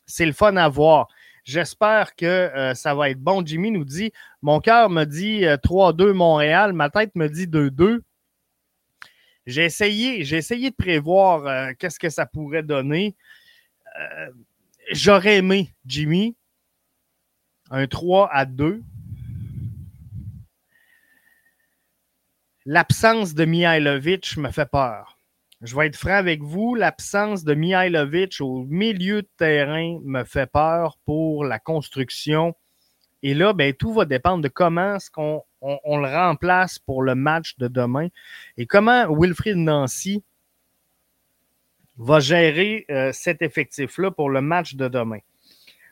C'est 0.07 0.27
le 0.27 0.33
fun 0.33 0.57
à 0.57 0.69
voir. 0.69 1.09
J'espère 1.51 2.15
que 2.15 2.27
euh, 2.27 2.75
ça 2.75 2.95
va 2.95 3.11
être 3.11 3.19
bon. 3.19 3.45
Jimmy 3.45 3.73
nous 3.73 3.85
dit 3.85 4.13
Mon 4.41 4.61
cœur 4.61 4.89
me 4.89 5.03
dit 5.03 5.41
3-2 5.41 6.03
euh, 6.03 6.15
Montréal, 6.15 6.73
ma 6.73 6.91
tête 6.91 7.17
me 7.17 7.29
dit 7.29 7.49
2-2. 7.49 8.03
J'ai 9.47 9.65
essayé, 9.65 10.21
de 10.23 10.75
prévoir 10.77 11.75
qu'est-ce 11.77 11.99
que 11.99 12.09
ça 12.09 12.25
pourrait 12.25 12.63
donner. 12.63 13.17
J'aurais 14.93 15.39
aimé, 15.39 15.75
Jimmy, 15.87 16.37
un 17.73 17.89
3 17.89 18.31
à 18.33 18.45
2. 18.45 18.81
L'absence 22.65 23.35
de 23.35 23.45
Mihailovic 23.45 24.37
me 24.37 24.53
fait 24.53 24.71
peur. 24.71 25.20
Je 25.63 25.77
vais 25.77 25.89
être 25.89 25.97
franc 25.97 26.15
avec 26.15 26.43
vous, 26.43 26.75
l'absence 26.75 27.45
de 27.45 27.53
Mihailovic 27.53 28.41
au 28.41 28.65
milieu 28.65 29.21
de 29.21 29.29
terrain 29.37 29.99
me 30.05 30.25
fait 30.25 30.51
peur 30.51 30.97
pour 31.05 31.45
la 31.45 31.59
construction. 31.59 32.55
Et 33.23 33.35
là, 33.35 33.53
ben, 33.53 33.75
tout 33.75 33.93
va 33.93 34.07
dépendre 34.07 34.43
de 34.43 34.49
comment 34.49 34.97
est-ce 34.97 35.11
qu'on 35.11 35.43
on, 35.61 35.99
le 35.99 36.09
remplace 36.09 36.79
pour 36.79 37.03
le 37.03 37.15
match 37.15 37.59
de 37.59 37.69
demain 37.69 38.09
et 38.57 38.65
comment 38.65 39.07
Wilfried 39.15 39.59
Nancy 39.59 40.25
va 41.99 42.21
gérer 42.21 42.87
euh, 42.91 43.13
cet 43.13 43.43
effectif-là 43.43 44.11
pour 44.11 44.31
le 44.31 44.41
match 44.41 44.77
de 44.77 44.89
demain. 44.89 45.19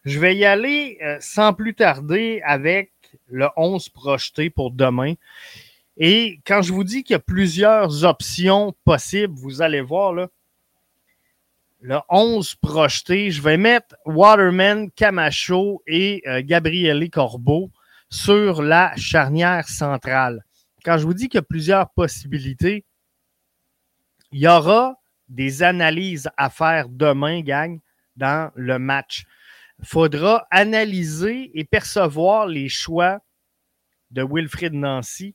Je 0.07 0.19
vais 0.19 0.35
y 0.35 0.47
aller 0.47 0.97
euh, 1.03 1.19
sans 1.21 1.53
plus 1.53 1.75
tarder 1.75 2.41
avec 2.47 2.93
le 3.27 3.49
11 3.57 3.91
projeté 3.91 4.49
pour 4.49 4.71
demain. 4.71 5.13
Et 6.01 6.41
quand 6.47 6.63
je 6.63 6.73
vous 6.73 6.85
dis 6.85 7.03
qu'il 7.03 7.15
y 7.15 7.17
a 7.17 7.21
plusieurs 7.21 8.05
options 8.05 8.73
possibles, 8.85 9.35
vous 9.35 9.63
allez 9.63 9.81
voir 9.81 10.13
là, 10.13 10.29
le 11.81 11.99
11 12.09 12.55
projeté, 12.57 13.31
je 13.31 13.43
vais 13.43 13.57
mettre 13.57 13.97
Waterman, 14.05 14.91
Camacho 14.93 15.83
et 15.87 16.23
euh, 16.27 16.43
Gabriele 16.45 17.09
Corbeau 17.11 17.71
sur 18.11 18.63
la 18.63 18.95
charnière 18.97 19.69
centrale. 19.69 20.45
Quand 20.85 20.99
je 20.99 21.05
vous 21.05 21.15
dis 21.15 21.29
qu'il 21.29 21.39
y 21.39 21.39
a 21.39 21.43
plusieurs 21.43 21.91
possibilités, 21.91 22.85
il 24.33 24.41
y 24.41 24.49
aura 24.49 25.01
des 25.29 25.63
analyses 25.63 26.29
à 26.37 26.49
faire 26.51 26.89
demain, 26.89 27.41
gang, 27.43 27.81
dans 28.17 28.51
le 28.55 28.79
match. 28.79 29.25
Il 29.81 29.87
faudra 29.87 30.47
analyser 30.51 31.51
et 31.55 31.65
percevoir 31.65 32.47
les 32.47 32.69
choix 32.69 33.21
de 34.11 34.25
Wilfrid 34.29 34.73
Nancy 34.73 35.35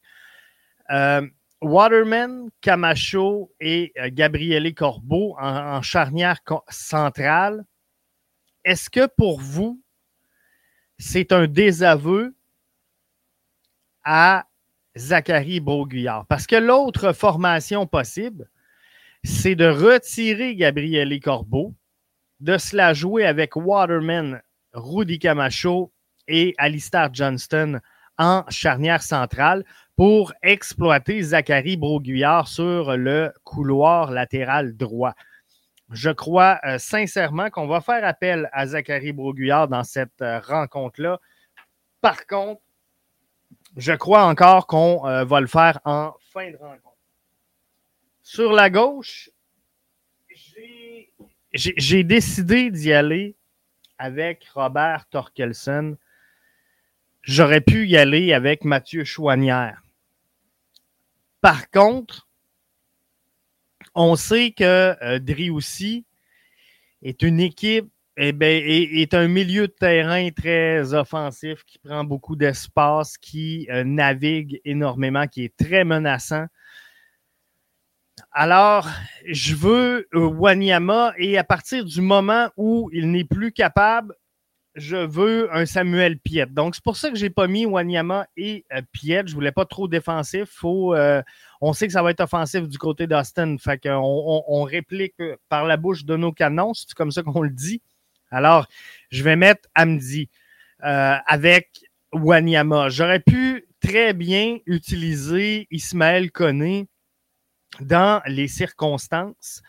euh, 0.92 1.28
Waterman, 1.62 2.50
Camacho 2.62 3.54
et 3.60 3.94
euh, 3.98 4.10
Gabriele 4.12 4.74
Corbeau 4.74 5.36
en, 5.40 5.82
charnière 5.82 6.40
centrale. 6.70 7.66
Est-ce 8.66 8.90
que 8.90 9.08
pour 9.18 9.40
vous, 9.40 9.82
c'est 10.98 11.32
un 11.32 11.48
désaveu 11.48 12.36
à 14.04 14.46
Zachary 14.98 15.60
Beauguillard? 15.60 16.26
Parce 16.28 16.48
que 16.48 16.56
l'autre 16.56 17.14
formation 17.14 17.88
possible, 17.88 18.50
c'est 19.24 19.56
de 19.56 19.68
retirer 19.68 20.56
Gabriele 20.56 21.20
Corbeau, 21.22 21.74
de 22.42 22.58
se 22.58 22.76
la 22.76 22.94
jouer 22.94 23.26
avec 23.26 23.56
Waterman, 23.56 24.42
Rudy 24.74 25.20
Camacho 25.20 25.94
et 26.28 26.54
Alistair 26.58 27.10
Johnston 27.14 27.80
en 28.18 28.44
charnière 28.50 29.02
centrale 29.02 29.66
pour 29.96 30.34
exploiter 30.42 31.22
Zachary 31.22 31.78
Broguillard 31.78 32.48
sur 32.48 32.98
le 32.98 33.32
couloir 33.44 34.12
latéral 34.12 34.76
droit. 34.76 35.14
Je 35.92 36.10
crois 36.10 36.60
euh, 36.66 36.80
sincèrement 36.80 37.50
qu'on 37.52 37.68
va 37.68 37.80
faire 37.80 38.04
appel 38.04 38.50
à 38.52 38.66
Zachary 38.66 39.12
Broguillard 39.12 39.68
dans 39.68 39.84
cette 39.84 40.22
euh, 40.22 40.40
rencontre-là. 40.40 41.20
Par 42.02 42.26
contre, 42.26 42.62
je 43.78 43.94
crois 43.94 44.24
encore 44.24 44.66
qu'on 44.66 45.06
euh, 45.06 45.24
va 45.24 45.40
le 45.40 45.48
faire 45.48 45.80
en 45.86 46.14
fin 46.32 46.50
de 46.50 46.58
rencontre. 46.58 46.98
Sur 48.24 48.54
la 48.54 48.70
gauche, 48.70 49.30
j'ai 51.54 52.04
décidé 52.04 52.72
d'y 52.72 52.92
aller 52.92 53.36
avec 54.00 54.48
Robert 54.54 55.06
Torkelson. 55.10 55.98
J'aurais 57.22 57.62
pu 57.62 57.86
y 57.86 57.98
aller 57.98 58.34
avec 58.34 58.64
Mathieu 58.64 59.04
Chouanière. 59.04 59.83
Par 61.44 61.70
contre, 61.72 62.30
on 63.96 64.16
sait 64.16 64.52
que 64.52 64.96
euh, 65.04 65.20
est 67.02 67.22
une 67.22 67.42
équipe, 67.42 67.92
eh 68.16 68.32
ben, 68.32 68.64
est, 68.66 69.14
un 69.14 69.28
milieu 69.28 69.68
de 69.68 69.74
terrain 69.74 70.30
très 70.32 70.94
offensif 70.94 71.66
qui 71.66 71.80
prend 71.80 72.06
beaucoup 72.06 72.38
d'espace, 72.38 73.18
qui 73.18 73.68
euh, 73.70 73.84
navigue 73.84 74.62
énormément, 74.64 75.28
qui 75.28 75.44
est 75.44 75.58
très 75.58 75.84
menaçant. 75.84 76.46
Alors, 78.32 78.88
je 79.26 79.54
veux 79.54 80.08
euh, 80.16 80.26
Wanyama 80.26 81.12
et 81.18 81.38
à 81.38 81.44
partir 81.44 81.84
du 81.84 82.00
moment 82.00 82.52
où 82.56 82.90
il 82.94 83.12
n'est 83.12 83.26
plus 83.26 83.52
capable, 83.52 84.16
je 84.76 84.96
veux 84.96 85.54
un 85.56 85.66
Samuel 85.66 86.18
Piet. 86.18 86.48
Donc, 86.48 86.76
c'est 86.76 86.84
pour 86.84 86.98
ça 86.98 87.10
que 87.10 87.16
je 87.16 87.26
n'ai 87.26 87.30
pas 87.30 87.48
mis 87.48 87.66
Wanyama 87.66 88.28
et 88.36 88.66
euh, 88.74 88.82
Piet. 88.92 89.24
Je 89.26 89.32
ne 89.32 89.36
voulais 89.36 89.52
pas 89.52 89.66
trop 89.66 89.88
défensif. 89.88 90.50
Faut, 90.50 90.96
euh, 90.96 91.22
on 91.62 91.74
sait 91.74 91.88
que 91.88 91.94
ça 91.94 92.02
va 92.02 92.12
être 92.12 92.22
offensif 92.22 92.68
du 92.68 92.78
côté 92.78 93.06
d'Austin. 93.06 93.58
Fait 93.60 93.78
qu'on 93.78 94.44
on, 94.48 94.64
réplique 94.64 95.16
par 95.50 95.66
la 95.66 95.78
bouche 95.78 96.06
de 96.06 96.16
nos 96.16 96.32
canons. 96.32 96.74
C'est 96.74 96.94
comme 96.94 97.12
ça 97.12 97.22
qu'on 97.22 97.42
le 97.42 97.52
dit. 97.52 97.82
Alors, 98.32 98.68
je 99.12 99.24
vais 99.24 99.36
mettre 99.36 99.70
Amdi 99.76 100.30
euh, 100.84 101.16
avec 101.28 101.70
Wanyama. 102.12 102.90
J'aurais 102.90 103.20
pu 103.20 103.68
très 103.80 104.14
bien 104.14 104.58
utiliser 104.66 105.68
Ismaël 105.70 106.32
Koné 106.32 106.88
dans 107.80 108.22
les 108.26 108.48
circonstances. 108.48 109.62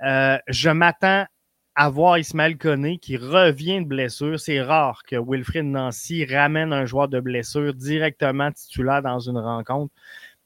je 0.00 0.70
m'attends 0.70 1.26
avoir 1.76 2.16
Ismaël 2.16 2.56
Koné 2.56 2.98
qui 2.98 3.18
revient 3.18 3.82
de 3.82 3.86
blessure. 3.86 4.40
C'est 4.40 4.62
rare 4.62 5.02
que 5.04 5.16
Wilfrid 5.16 5.66
Nancy 5.66 6.24
ramène 6.24 6.72
un 6.72 6.86
joueur 6.86 7.08
de 7.08 7.20
blessure 7.20 7.74
directement 7.74 8.50
titulaire 8.50 9.02
dans 9.02 9.20
une 9.20 9.38
rencontre. 9.38 9.94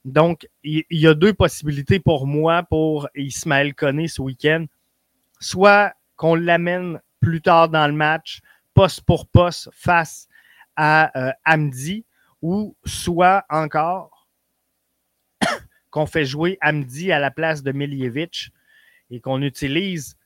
Donc, 0.05 0.49
il 0.65 0.85
y, 0.91 1.07
a 1.07 1.15
deux 1.15 1.33
possibilités 1.33 2.01
pour 2.01 2.27
moi 2.27 2.65
pour 2.65 3.09
Ismaël 3.15 3.75
Koné 3.75 4.09
ce 4.09 4.23
week-end. 4.23 4.67
Soit 5.39 5.95
qu'on 6.17 6.35
l'amène 6.35 7.01
plus 7.21 7.41
tard 7.41 7.69
dans 7.69 7.87
le 7.87 7.93
match, 7.93 8.41
poste 8.75 9.03
pour 9.03 9.29
poste, 9.29 9.69
face 9.73 10.27
à 10.75 11.17
euh, 11.19 11.33
Amdi, 11.45 12.05
ou 12.43 12.75
soit 12.85 13.45
encore 13.51 14.27
qu'on 15.91 16.07
fait 16.07 16.25
jouer 16.25 16.59
Amdi 16.61 17.13
à 17.13 17.19
la 17.19 17.31
place 17.31 17.63
de 17.63 17.71
Miljevic 17.71 18.51
et 19.11 19.21
qu'on 19.21 19.43
utilise 19.43 20.17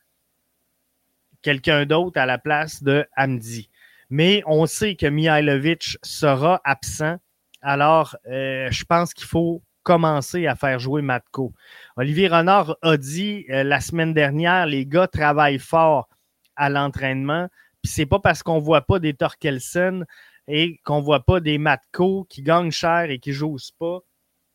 quelqu'un 1.45 1.85
d'autre 1.85 2.19
à 2.19 2.27
la 2.27 2.39
place 2.39 2.83
de 2.83 3.07
Amdi. 3.17 3.71
Mais 4.11 4.43
on 4.47 4.67
sait 4.67 4.97
que 4.97 5.07
Mihailovic 5.07 5.99
sera 6.03 6.61
absent. 6.65 7.17
Alors, 7.63 8.17
euh, 8.27 8.69
je 8.71 8.85
pense 8.85 9.15
qu'il 9.15 9.27
faut 9.27 9.63
commencer 9.83 10.47
à 10.47 10.57
faire 10.57 10.79
jouer 10.79 11.03
Matko. 11.03 11.53
Olivier 11.97 12.29
Renard 12.29 12.77
a 12.83 12.97
dit 12.97 13.45
euh, 13.51 13.63
la 13.63 13.81
semaine 13.81 14.15
dernière, 14.15 14.67
les 14.67 14.87
gars 14.87 15.07
travaillent 15.07 15.59
fort 15.59 16.09
à 16.57 16.71
l'entraînement. 16.71 17.49
Puis 17.83 17.93
c'est 17.93 18.07
pas 18.07 18.19
parce 18.19 18.43
qu'on 18.43 18.59
voit 18.59 18.87
pas 18.87 18.99
des 18.99 19.13
Torkelson 19.13 20.05
et 20.49 20.81
qu'on 20.85 21.01
voit 21.01 21.25
pas 21.25 21.41
des 21.41 21.59
Matko 21.59 22.27
qui 22.31 22.43
gagnent 22.43 22.71
cher 22.71 23.11
et 23.11 23.19
qui 23.19 23.33
jouent 23.33 23.59
pas, 23.79 24.01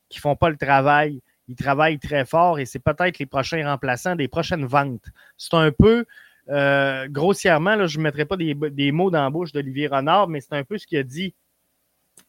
qui 0.10 0.20
font 0.20 0.36
pas 0.36 0.50
le 0.50 0.58
travail. 0.58 1.22
Ils 1.48 1.56
travaillent 1.56 2.00
très 2.00 2.26
fort 2.26 2.60
et 2.60 2.66
c'est 2.66 2.80
peut-être 2.80 3.20
les 3.20 3.26
prochains 3.26 3.64
remplaçants 3.68 4.16
des 4.16 4.28
prochaines 4.28 4.66
ventes. 4.66 5.06
C'est 5.38 5.56
un 5.56 5.72
peu 5.72 6.06
euh, 6.50 7.08
grossièrement, 7.10 7.86
je 7.86 7.98
ne 7.98 8.04
mettrai 8.04 8.26
pas 8.26 8.36
des, 8.36 8.92
mots 8.92 9.12
dans 9.12 9.24
la 9.24 9.30
bouche 9.30 9.52
d'Olivier 9.52 9.88
Renard, 9.88 10.28
mais 10.28 10.42
c'est 10.42 10.54
un 10.54 10.64
peu 10.64 10.78
ce 10.78 10.88
qu'il 10.88 10.98
a 10.98 11.04
dit 11.04 11.36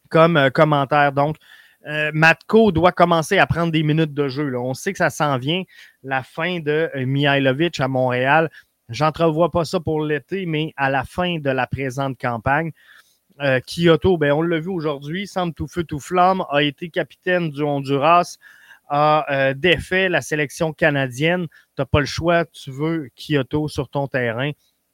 comme 0.09 0.37
euh, 0.37 0.49
commentaire. 0.49 1.11
Donc, 1.11 1.37
euh, 1.87 2.11
Matko 2.13 2.71
doit 2.71 2.91
commencer 2.91 3.39
à 3.39 3.47
prendre 3.47 3.71
des 3.71 3.81
minutes 3.81 4.13
de 4.13 4.27
jeu. 4.27 4.55
On 4.57 4.75
sait 4.75 4.91
que 4.91 4.99
ça 4.99 5.09
s'en 5.09 5.37
vient, 5.39 5.63
la 6.03 6.21
fin 6.21 6.59
de 6.59 6.91
Mihailovic 6.95 7.79
à 7.79 7.87
Montréal. 7.87 8.51
J'entrevois 8.89 9.49
pas 9.49 9.65
ça 9.65 9.79
pour 9.79 10.03
l'été, 10.03 10.45
mais 10.45 10.73
à 10.77 10.91
la 10.91 11.03
fin 11.03 11.39
de 11.39 11.49
la 11.49 11.65
présente 11.65 12.19
campagne. 12.19 12.71
Kyoto, 13.65 14.17
ben, 14.17 14.33
on 14.33 14.43
l'a 14.43 14.59
vu 14.59 14.69
aujourd'hui, 14.69 15.25
semble 15.25 15.55
tout 15.55 15.67
feu, 15.67 15.83
tout 15.83 15.99
flamme, 15.99 16.43
a 16.51 16.61
été 16.61 16.89
capitaine 16.89 17.49
du 17.49 17.63
Honduras, 17.63 18.37
a 18.87 19.53
défait 19.55 20.09
la 20.09 20.21
sélection 20.21 20.73
canadienne. 20.73 21.47
N'as 21.81 21.85
pas 21.85 21.99
le 21.99 22.05
choix, 22.05 22.45
tu 22.45 22.69
veux 22.69 23.09
Kyoto 23.15 23.67
sur 23.67 23.89
ton 23.89 24.07
terrain. 24.07 24.51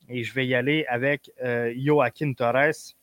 Et 0.08 0.24
je 0.24 0.34
vais 0.34 0.48
y 0.48 0.56
aller 0.56 0.86
avec 0.88 1.30
euh, 1.44 1.74
Joaquin 1.76 2.32
Torres. 2.32 2.96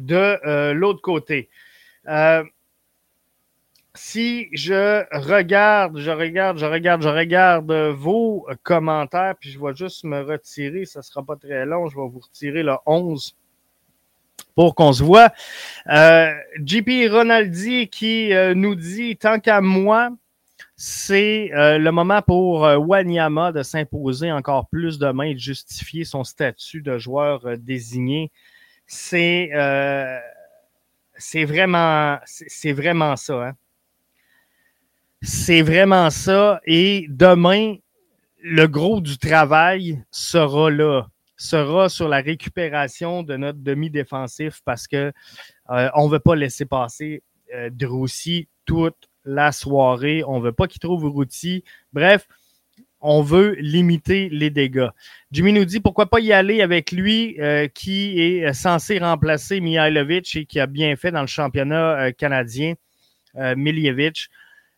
De 0.00 0.38
euh, 0.46 0.72
l'autre 0.72 1.02
côté, 1.02 1.50
si 3.94 4.48
je 4.54 5.04
regarde, 5.14 5.98
je 5.98 6.10
regarde, 6.10 6.56
je 6.56 6.64
regarde, 6.64 7.02
je 7.02 7.08
regarde 7.08 7.70
vos 7.70 8.48
commentaires, 8.62 9.34
puis 9.38 9.50
je 9.50 9.60
vais 9.60 9.74
juste 9.74 10.04
me 10.04 10.22
retirer, 10.22 10.86
ça 10.86 11.00
ne 11.00 11.02
sera 11.02 11.22
pas 11.22 11.36
très 11.36 11.66
long, 11.66 11.86
je 11.88 11.96
vais 11.96 12.08
vous 12.08 12.20
retirer 12.20 12.62
le 12.62 12.76
11 12.86 13.36
pour 14.54 14.74
qu'on 14.74 14.94
se 14.94 15.02
voit. 15.02 15.30
Euh, 15.88 16.32
JP 16.64 17.10
Ronaldi 17.10 17.88
qui 17.88 18.32
euh, 18.32 18.54
nous 18.54 18.74
dit 18.74 19.16
tant 19.16 19.38
qu'à 19.38 19.60
moi, 19.60 20.10
c'est 20.84 21.52
euh, 21.54 21.78
le 21.78 21.92
moment 21.92 22.22
pour 22.22 22.62
Wanyama 22.62 23.52
de 23.52 23.62
s'imposer 23.62 24.32
encore 24.32 24.68
plus 24.68 24.98
demain 24.98 25.26
et 25.26 25.34
de 25.34 25.38
justifier 25.38 26.04
son 26.04 26.24
statut 26.24 26.82
de 26.82 26.98
joueur 26.98 27.56
désigné. 27.56 28.32
C'est 28.88 29.50
c'est 31.16 31.44
vraiment 31.44 32.18
vraiment 32.64 33.14
ça. 33.14 33.48
Hein. 33.48 33.52
C'est 35.22 35.62
vraiment 35.62 36.10
ça. 36.10 36.60
Et 36.66 37.06
demain, 37.08 37.76
le 38.42 38.66
gros 38.66 39.00
du 39.00 39.18
travail 39.18 40.02
sera 40.10 40.68
là 40.68 41.06
sera 41.36 41.88
sur 41.88 42.08
la 42.08 42.20
récupération 42.20 43.22
de 43.22 43.36
notre 43.36 43.58
demi-défensif 43.58 44.60
parce 44.64 44.86
que 44.86 45.12
euh, 45.70 45.90
on 45.94 46.06
ne 46.06 46.12
veut 46.12 46.20
pas 46.20 46.36
laisser 46.36 46.64
passer 46.64 47.22
euh, 47.54 47.70
Drussi 47.70 48.48
toute 48.64 49.08
la 49.24 49.52
soirée. 49.52 50.22
On 50.26 50.38
ne 50.38 50.44
veut 50.44 50.52
pas 50.52 50.66
qu'il 50.66 50.80
trouve 50.80 51.04
Routy. 51.04 51.64
Bref, 51.92 52.26
on 53.00 53.22
veut 53.22 53.56
limiter 53.58 54.28
les 54.30 54.50
dégâts. 54.50 54.88
Jimmy 55.32 55.52
nous 55.52 55.64
dit 55.64 55.80
pourquoi 55.80 56.08
pas 56.08 56.20
y 56.20 56.32
aller 56.32 56.62
avec 56.62 56.92
lui 56.92 57.40
euh, 57.40 57.66
qui 57.68 58.20
est 58.20 58.52
censé 58.52 58.98
remplacer 58.98 59.60
Mihailovic 59.60 60.36
et 60.36 60.46
qui 60.46 60.60
a 60.60 60.66
bien 60.66 60.94
fait 60.96 61.10
dans 61.10 61.22
le 61.22 61.26
championnat 61.26 61.98
euh, 61.98 62.12
canadien, 62.12 62.74
Miljevic. 63.34 64.28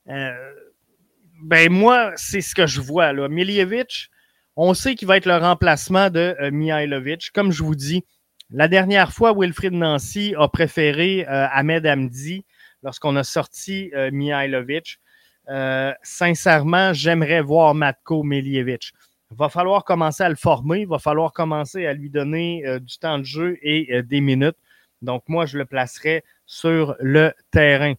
ben 0.06 1.70
moi, 1.70 2.12
c'est 2.16 2.40
ce 2.40 2.54
que 2.54 2.66
je 2.66 2.80
vois. 2.80 3.12
Là. 3.12 3.28
Miljevic, 3.28 4.10
on 4.56 4.74
sait 4.74 4.94
qu'il 4.94 5.08
va 5.08 5.16
être 5.16 5.26
le 5.26 5.36
remplacement 5.36 6.10
de 6.10 6.36
euh, 6.40 6.50
Mihailovic. 6.50 7.30
Comme 7.32 7.50
je 7.50 7.62
vous 7.62 7.74
dis, 7.74 8.04
la 8.50 8.68
dernière 8.68 9.12
fois, 9.12 9.34
Wilfried 9.36 9.72
Nancy 9.72 10.34
a 10.38 10.48
préféré 10.48 11.26
euh, 11.28 11.46
Ahmed 11.50 11.86
Hamdi 11.86 12.44
lorsqu'on 12.84 13.16
a 13.16 13.24
sorti 13.24 13.90
euh, 13.94 14.10
Mihailovic. 14.12 15.00
Euh, 15.48 15.92
sincèrement, 16.04 16.92
j'aimerais 16.92 17.42
voir 17.42 17.74
Matko 17.74 18.22
Miljevic. 18.22 18.92
Il 19.32 19.36
va 19.36 19.48
falloir 19.48 19.84
commencer 19.84 20.22
à 20.22 20.28
le 20.28 20.36
former, 20.36 20.82
il 20.82 20.86
va 20.86 21.00
falloir 21.00 21.32
commencer 21.32 21.86
à 21.86 21.92
lui 21.92 22.08
donner 22.08 22.62
du 22.80 22.98
temps 22.98 23.18
de 23.18 23.24
jeu 23.24 23.58
et 23.62 24.02
des 24.04 24.20
minutes. 24.20 24.56
Donc, 25.02 25.24
moi, 25.28 25.44
je 25.44 25.58
le 25.58 25.64
placerai 25.64 26.22
sur 26.46 26.94
le 27.00 27.32
terrain. 27.50 27.94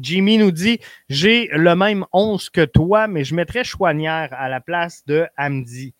Jimmy 0.00 0.38
nous 0.38 0.50
dit 0.50 0.80
J'ai 1.08 1.48
le 1.52 1.74
même 1.74 2.04
11 2.12 2.50
que 2.50 2.64
toi, 2.64 3.06
mais 3.06 3.24
je 3.24 3.34
mettrais 3.34 3.64
Chouanière 3.64 4.30
à 4.32 4.48
la 4.48 4.60
place 4.60 5.04
de 5.06 5.26
Hamdi. 5.36 5.94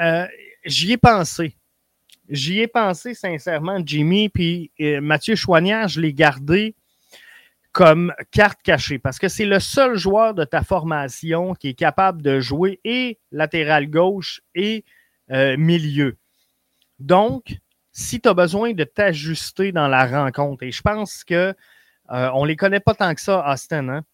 Euh, 0.00 0.26
j'y 0.64 0.92
ai 0.92 0.96
pensé. 0.96 1.56
J'y 2.28 2.60
ai 2.60 2.66
pensé 2.66 3.14
sincèrement, 3.14 3.80
Jimmy, 3.84 4.28
puis 4.28 4.70
euh, 4.80 5.00
Mathieu 5.00 5.34
Chouanière, 5.34 5.88
je 5.88 6.00
l'ai 6.00 6.12
gardé 6.12 6.74
comme 7.72 8.12
carte 8.30 8.60
cachée 8.62 8.98
parce 8.98 9.18
que 9.18 9.28
c'est 9.28 9.46
le 9.46 9.60
seul 9.60 9.96
joueur 9.96 10.34
de 10.34 10.44
ta 10.44 10.62
formation 10.62 11.54
qui 11.54 11.68
est 11.68 11.74
capable 11.74 12.20
de 12.20 12.40
jouer 12.40 12.80
et 12.84 13.18
latéral 13.32 13.88
gauche 13.88 14.42
et 14.54 14.84
euh, 15.30 15.56
milieu. 15.56 16.16
Donc, 16.98 17.56
si 17.92 18.20
tu 18.20 18.28
as 18.28 18.34
besoin 18.34 18.72
de 18.74 18.84
t'ajuster 18.84 19.72
dans 19.72 19.88
la 19.88 20.06
rencontre, 20.06 20.64
et 20.64 20.72
je 20.72 20.82
pense 20.82 21.24
que 21.24 21.54
euh, 22.10 22.30
on 22.34 22.42
ne 22.42 22.48
les 22.48 22.56
connaît 22.56 22.80
pas 22.80 22.94
tant 22.94 23.14
que 23.14 23.22
ça, 23.22 23.42
Austin. 23.50 23.88
Hein? 23.88 24.04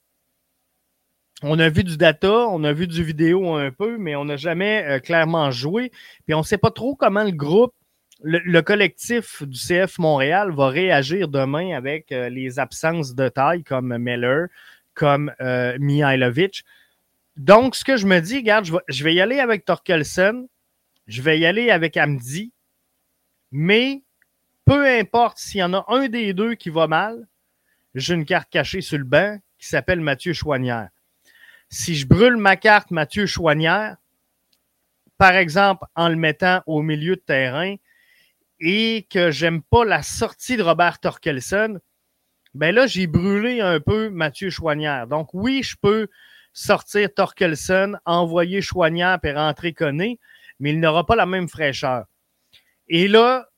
On 1.42 1.58
a 1.58 1.68
vu 1.68 1.82
du 1.82 1.96
data, 1.96 2.46
on 2.48 2.62
a 2.62 2.72
vu 2.72 2.86
du 2.86 3.02
vidéo 3.02 3.54
un 3.54 3.72
peu, 3.72 3.98
mais 3.98 4.14
on 4.14 4.24
n'a 4.24 4.36
jamais 4.36 5.00
clairement 5.02 5.50
joué. 5.50 5.90
Puis 6.26 6.34
on 6.34 6.38
ne 6.38 6.44
sait 6.44 6.58
pas 6.58 6.70
trop 6.70 6.94
comment 6.94 7.24
le 7.24 7.32
groupe, 7.32 7.74
le, 8.24 8.60
collectif 8.62 9.42
du 9.42 9.58
CF 9.58 9.98
Montréal 9.98 10.50
va 10.50 10.68
réagir 10.68 11.28
demain 11.28 11.76
avec 11.76 12.10
euh, 12.10 12.28
les 12.28 12.58
absences 12.58 13.14
de 13.14 13.28
taille 13.28 13.62
comme 13.62 13.96
Meller, 13.98 14.46
comme 14.94 15.32
Mihailovic. 15.78 16.64
Donc, 17.36 17.74
ce 17.74 17.84
que 17.84 17.96
je 17.96 18.06
me 18.06 18.20
dis, 18.20 18.36
regarde, 18.36 18.64
je 18.64 18.72
vais, 18.72 18.78
je 18.88 19.04
vais 19.04 19.14
y 19.14 19.20
aller 19.20 19.40
avec 19.40 19.64
Torkelson, 19.64 20.48
je 21.06 21.20
vais 21.20 21.38
y 21.38 21.46
aller 21.46 21.70
avec 21.70 21.96
Amdi, 21.96 22.52
mais 23.50 24.02
peu 24.64 24.86
importe 24.86 25.38
s'il 25.38 25.60
y 25.60 25.62
en 25.62 25.74
a 25.74 25.84
un 25.88 26.08
des 26.08 26.32
deux 26.32 26.54
qui 26.54 26.70
va 26.70 26.86
mal, 26.86 27.26
j'ai 27.94 28.14
une 28.14 28.24
carte 28.24 28.50
cachée 28.50 28.80
sur 28.80 28.98
le 28.98 29.04
banc 29.04 29.38
qui 29.58 29.68
s'appelle 29.68 30.00
Mathieu 30.00 30.32
Chouanière. 30.32 30.88
Si 31.68 31.94
je 31.94 32.06
brûle 32.06 32.36
ma 32.36 32.56
carte 32.56 32.90
Mathieu 32.90 33.26
Chouanière, 33.26 33.96
par 35.18 35.32
exemple 35.32 35.84
en 35.94 36.08
le 36.08 36.16
mettant 36.16 36.62
au 36.66 36.82
milieu 36.82 37.16
de 37.16 37.20
terrain 37.20 37.76
et 38.66 39.06
que 39.10 39.30
j'aime 39.30 39.62
pas 39.62 39.84
la 39.84 40.02
sortie 40.02 40.56
de 40.56 40.62
Robert 40.62 40.98
Torkelson, 40.98 41.78
ben 42.54 42.74
là, 42.74 42.86
j'ai 42.86 43.06
brûlé 43.06 43.60
un 43.60 43.78
peu 43.78 44.08
Mathieu 44.08 44.48
Chouanière. 44.48 45.06
Donc 45.06 45.34
oui, 45.34 45.62
je 45.62 45.76
peux 45.80 46.08
sortir 46.54 47.12
Torkelson, 47.14 47.94
envoyer 48.06 48.62
Chouanière 48.62 49.18
et 49.22 49.32
rentrer 49.32 49.74
Conné, 49.74 50.18
mais 50.60 50.70
il 50.70 50.80
n'aura 50.80 51.04
pas 51.04 51.14
la 51.14 51.26
même 51.26 51.46
fraîcheur. 51.46 52.06
Et 52.88 53.06
là, 53.06 53.48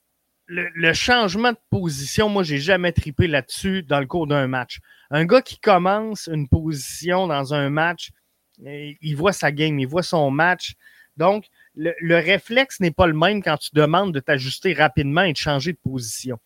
le, 0.47 0.93
changement 0.93 1.53
de 1.53 1.59
position, 1.71 2.29
moi, 2.29 2.43
j'ai 2.43 2.59
jamais 2.59 2.91
tripé 2.91 3.29
là-dessus 3.29 3.85
dans 3.85 4.01
le 4.01 4.07
cours 4.07 4.27
d'un 4.27 4.49
match. 4.49 4.81
Un 5.11 5.25
gars 5.25 5.43
qui 5.43 5.61
commence 5.61 6.29
une 6.33 6.49
position 6.49 7.29
dans 7.29 7.55
un 7.55 7.71
match, 7.71 8.11
il 8.59 9.15
voit 9.15 9.33
sa 9.33 9.53
game, 9.53 9.79
il 9.79 9.87
voit 9.87 10.03
son 10.03 10.33
match. 10.33 10.75
Donc, 11.17 11.47
le, 11.77 12.17
réflexe 12.17 12.81
n'est 12.81 12.91
pas 12.91 13.07
le 13.07 13.15
même 13.15 13.43
quand 13.43 13.57
tu 13.59 13.71
demandes 13.73 14.13
de 14.13 14.21
t'ajuster 14.21 14.73
rapidement 14.73 15.23
et 15.23 15.33
de 15.33 15.37
changer 15.37 15.73
de 15.73 15.79
position. 15.79 16.39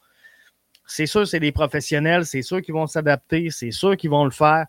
C'est 0.86 1.06
sûr, 1.06 1.26
c'est 1.26 1.40
des 1.40 1.52
professionnels, 1.52 2.26
c'est 2.26 2.42
sûr 2.42 2.60
qu'ils 2.60 2.74
vont 2.74 2.88
s'adapter, 2.88 3.50
c'est 3.50 3.70
sûr 3.70 3.96
qu'ils 3.96 4.10
vont 4.10 4.24
le 4.24 4.32
faire. 4.32 4.66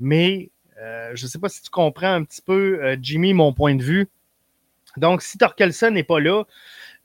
Mais 0.00 0.50
euh, 0.80 1.12
je 1.14 1.24
ne 1.24 1.28
sais 1.28 1.38
pas 1.38 1.48
si 1.48 1.62
tu 1.62 1.70
comprends 1.70 2.12
un 2.12 2.24
petit 2.24 2.42
peu, 2.42 2.80
euh, 2.82 2.96
Jimmy, 3.00 3.34
mon 3.34 3.52
point 3.52 3.76
de 3.76 3.82
vue. 3.82 4.08
Donc, 4.96 5.22
si 5.22 5.38
Torkelson 5.38 5.92
n'est 5.92 6.04
pas 6.04 6.20
là, 6.20 6.44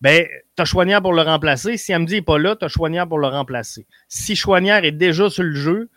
ben, 0.01 0.27
tu 0.55 0.61
as 0.61 0.65
Chouanière 0.65 1.01
pour 1.01 1.13
le 1.13 1.21
remplacer. 1.21 1.77
Si 1.77 1.93
Amdi 1.93 2.15
n'est 2.15 2.21
pas 2.21 2.37
là, 2.39 2.55
tu 2.55 2.65
as 2.65 2.69
Chouanière 2.69 3.07
pour 3.07 3.19
le 3.19 3.27
remplacer. 3.27 3.85
Si 4.07 4.35
Chouanière 4.35 4.83
est 4.83 4.91
déjà 4.91 5.29
sur 5.29 5.43
le 5.43 5.53
jeu, 5.53 5.89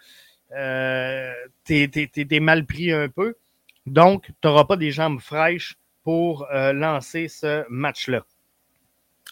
euh, 0.54 1.32
tu 1.64 1.74
es, 1.84 2.40
mal 2.40 2.66
pris 2.66 2.92
un 2.92 3.08
peu. 3.08 3.36
Donc, 3.86 4.26
tu 4.26 4.32
n'auras 4.48 4.64
pas 4.64 4.76
des 4.76 4.90
jambes 4.90 5.20
fraîches 5.20 5.78
pour 6.04 6.46
euh, 6.52 6.72
lancer 6.72 7.28
ce 7.28 7.64
match-là. 7.68 8.24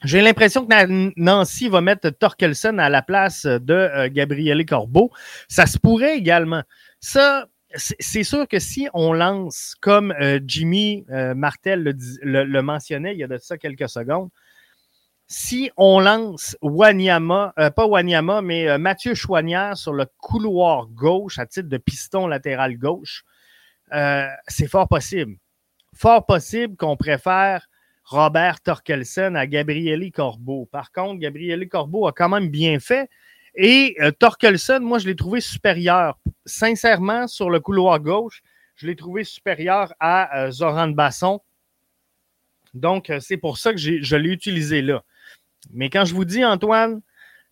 J'ai 0.02 0.22
l'impression 0.22 0.64
que 0.64 1.20
Nancy 1.20 1.68
va 1.68 1.83
mettre 1.83 2.09
Torkelson 2.09 2.78
à 2.78 2.88
la 2.88 3.02
place 3.02 3.44
de 3.44 3.74
euh, 3.74 4.09
Gabriele 4.11 4.64
Corbeau. 4.64 5.11
Ça 5.46 5.66
se 5.66 5.78
pourrait 5.78 6.16
également. 6.16 6.62
Ça, 7.00 7.48
c'est 7.76 8.24
sûr 8.24 8.48
que 8.48 8.59
si 8.59 8.88
on 8.94 9.12
lance, 9.12 9.76
comme 9.80 10.12
euh, 10.12 10.40
Jimmy 10.44 11.04
euh, 11.11 11.35
Martel 11.35 11.94
le, 12.22 12.61
mentionnait 12.62 13.12
il 13.12 13.18
y 13.18 13.24
a 13.24 13.28
de 13.28 13.37
ça 13.37 13.59
quelques 13.59 13.90
secondes, 13.90 14.30
si 15.26 15.70
on 15.76 16.00
lance 16.00 16.56
Wanyama, 16.61 17.52
pas 17.76 17.87
Wanyama, 17.87 18.42
mais 18.42 18.76
Mathieu 18.78 19.14
Chouanière 19.14 19.76
sur 19.76 19.92
le 19.92 20.06
couloir 20.18 20.88
gauche 20.88 21.38
à 21.38 21.46
titre 21.46 21.68
de 21.68 21.76
piston 21.76 22.26
latéral 22.26 22.76
gauche, 22.76 23.24
c'est 24.48 24.66
fort 24.66 24.88
possible. 24.88 25.37
Fort 26.00 26.24
possible 26.24 26.76
qu'on 26.76 26.96
préfère 26.96 27.68
Robert 28.04 28.62
Torkelson 28.62 29.34
à 29.34 29.46
Gabrieli 29.46 30.10
Corbeau. 30.10 30.64
Par 30.72 30.92
contre, 30.92 31.20
Gabrieli 31.20 31.68
Corbeau 31.68 32.06
a 32.06 32.12
quand 32.12 32.30
même 32.30 32.48
bien 32.48 32.80
fait. 32.80 33.10
Et 33.54 33.96
euh, 34.00 34.10
Torkelson, 34.10 34.80
moi, 34.80 34.98
je 34.98 35.06
l'ai 35.06 35.14
trouvé 35.14 35.42
supérieur. 35.42 36.18
Sincèrement, 36.46 37.26
sur 37.26 37.50
le 37.50 37.60
couloir 37.60 38.00
gauche, 38.00 38.40
je 38.76 38.86
l'ai 38.86 38.96
trouvé 38.96 39.24
supérieur 39.24 39.92
à 40.00 40.44
euh, 40.44 40.50
Zoran 40.50 40.88
Basson. 40.88 41.42
Donc, 42.72 43.10
euh, 43.10 43.20
c'est 43.20 43.36
pour 43.36 43.58
ça 43.58 43.70
que 43.70 43.78
je 43.78 44.16
l'ai 44.16 44.30
utilisé 44.30 44.80
là. 44.80 45.04
Mais 45.70 45.90
quand 45.90 46.06
je 46.06 46.14
vous 46.14 46.24
dis, 46.24 46.42
Antoine, 46.42 47.02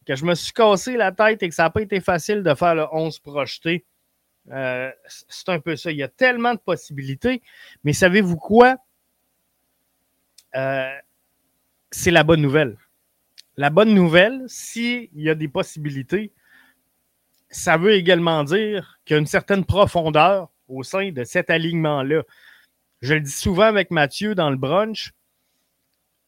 que 0.07 0.17
je 0.17 0.25
me 0.25 0.35
suis 0.35 0.55
cassé 0.55 0.97
la 0.97 1.13
tête 1.13 1.43
et 1.43 1.51
que 1.51 1.55
ça 1.55 1.65
n'a 1.65 1.71
pas 1.71 1.83
été 1.83 2.01
facile 2.01 2.43
de 2.43 2.55
faire 2.55 2.75
le 2.75 2.87
11 2.93 3.19
projeté, 3.19 3.85
c'est 5.07 5.49
un 5.49 5.61
peu 5.61 5.77
ça. 5.77 5.91
Il 5.91 5.99
y 5.99 6.03
a 6.03 6.09
tellement 6.09 6.55
de 6.55 6.61
possibilités. 6.61 7.43
Mais 7.85 7.93
savez-vous 7.93 8.37
quoi? 8.37 8.77
Euh, 10.55 10.95
c'est 11.91 12.11
la 12.11 12.25
bonne 12.25 12.41
nouvelle. 12.41 12.77
La 13.57 13.71
bonne 13.71 13.93
nouvelle, 13.93 14.45
s'il 14.47 15.09
y 15.15 15.29
a 15.29 15.35
des 15.35 15.49
possibilités, 15.49 16.33
ça 17.51 17.77
veut 17.77 17.95
également 17.95 18.45
dire 18.45 18.99
qu'il 19.05 19.15
y 19.15 19.17
a 19.17 19.21
une 19.21 19.27
certaine 19.27 19.65
profondeur 19.65 20.51
au 20.69 20.83
sein 20.83 21.11
de 21.11 21.25
cet 21.25 21.51
alignement-là. 21.51 22.23
Je 23.01 23.15
le 23.15 23.21
dis 23.21 23.31
souvent 23.31 23.65
avec 23.65 23.91
Mathieu 23.91 24.35
dans 24.35 24.51
le 24.51 24.57
brunch. 24.57 25.13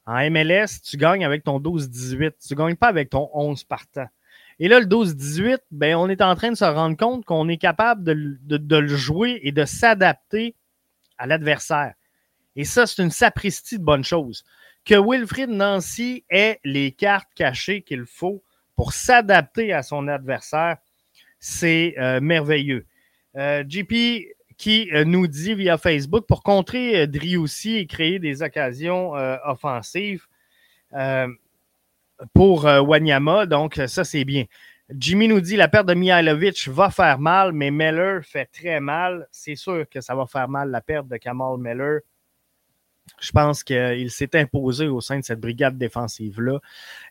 En 0.07 0.29
MLS, 0.31 0.81
tu 0.83 0.97
gagnes 0.97 1.25
avec 1.25 1.45
ton 1.45 1.61
12-18. 1.61 2.33
Tu 2.47 2.55
ne 2.55 2.59
gagnes 2.59 2.77
pas 2.77 2.89
avec 2.89 3.11
ton 3.11 3.31
11 3.33 3.65
partant. 3.65 4.09
Et 4.63 4.69
là, 4.69 4.79
le 4.79 4.85
12-18, 4.85 5.57
ben, 5.71 5.97
on 5.97 6.11
est 6.11 6.21
en 6.21 6.35
train 6.35 6.51
de 6.51 6.55
se 6.55 6.67
rendre 6.67 6.95
compte 6.95 7.25
qu'on 7.25 7.49
est 7.49 7.57
capable 7.57 8.05
de, 8.05 8.77
le 8.77 8.87
jouer 8.89 9.41
et 9.43 9.53
de 9.53 9.65
s'adapter 9.65 10.55
à 11.17 11.27
l'adversaire. 11.27 11.95
Et 12.57 12.65
ça, 12.65 12.87
c'est 12.87 13.03
une 13.03 13.11
sapristie 13.11 13.79
de 13.79 13.85
bonne 13.85 14.05
chose. 14.05 14.45
Que 14.85 14.95
Wilfrid 14.95 15.49
Nancy 15.49 16.25
ait 16.29 16.61
les 16.63 16.93
cartes 16.93 17.31
cachées 17.35 17.81
qu'il 17.81 18.05
faut 18.05 18.43
pour 18.77 18.93
s'adapter 18.93 19.73
à 19.73 19.83
son 19.83 20.09
adversaire, 20.09 20.77
c'est 21.39 21.95
euh, 21.99 22.21
merveilleux. 22.21 22.85
Euh, 23.37 23.65
JP 23.67 23.95
qui 24.59 24.91
euh, 24.93 25.05
nous 25.05 25.27
dit 25.27 25.55
via 25.55 25.79
Facebook 25.79 26.27
pour 26.27 26.43
contrer 26.43 27.07
Driussi 27.07 27.77
et 27.77 27.87
créer 27.87 28.19
des 28.19 28.43
occasions 28.43 29.13
offensives 29.45 30.27
pour 32.35 32.65
Wanyama. 32.65 33.47
Donc, 33.47 33.81
ça, 33.87 34.05
c'est 34.05 34.25
bien. 34.25 34.45
Jimmy 34.97 35.29
nous 35.29 35.41
dit 35.41 35.57
la 35.57 35.69
perte 35.69 35.87
de 35.87 35.95
Mihailovic 35.95 36.69
va 36.69 36.91
faire 36.91 37.19
mal, 37.19 37.53
mais 37.53 37.71
Meller 37.71 38.21
fait 38.23 38.47
très 38.47 38.81
mal. 38.81 39.29
C'est 39.31 39.55
sûr 39.55 39.89
que 39.89 40.01
ça 40.01 40.15
va 40.15 40.27
faire 40.27 40.49
mal 40.49 40.71
la 40.71 40.81
perte 40.81 41.07
de 41.07 41.17
Kamal 41.17 41.59
Meller. 41.59 42.01
Je 43.21 43.33
pense 43.33 43.65
qu'il 43.65 44.11
s'est 44.11 44.37
imposé 44.37 44.89
au 44.89 45.01
sein 45.01 45.19
de 45.19 45.25
cette 45.25 45.41
brigade 45.41 45.79
défensive-là. 45.79 46.61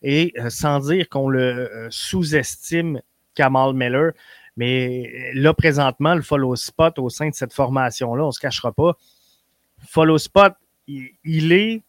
Et 0.02 0.34
euh, 0.38 0.50
sans 0.50 0.80
dire 0.80 1.10
qu'on 1.10 1.30
le 1.30 1.42
euh, 1.42 1.88
sous-estime, 1.90 3.02
Kamal 3.36 3.74
Miller, 3.74 4.12
mais 4.58 5.32
là, 5.34 5.54
présentement, 5.54 6.16
le 6.16 6.22
follow 6.22 6.56
spot 6.56 7.00
au 7.00 7.10
sein 7.10 7.30
de 7.30 7.36
cette 7.36 7.54
formation-là, 7.54 8.24
on 8.24 8.28
ne 8.28 8.32
se 8.32 8.40
cachera 8.40 8.74
pas. 8.74 8.98
Follow 9.88 10.18
spot, 10.18 10.54
il, 10.88 11.54
est 11.54 11.84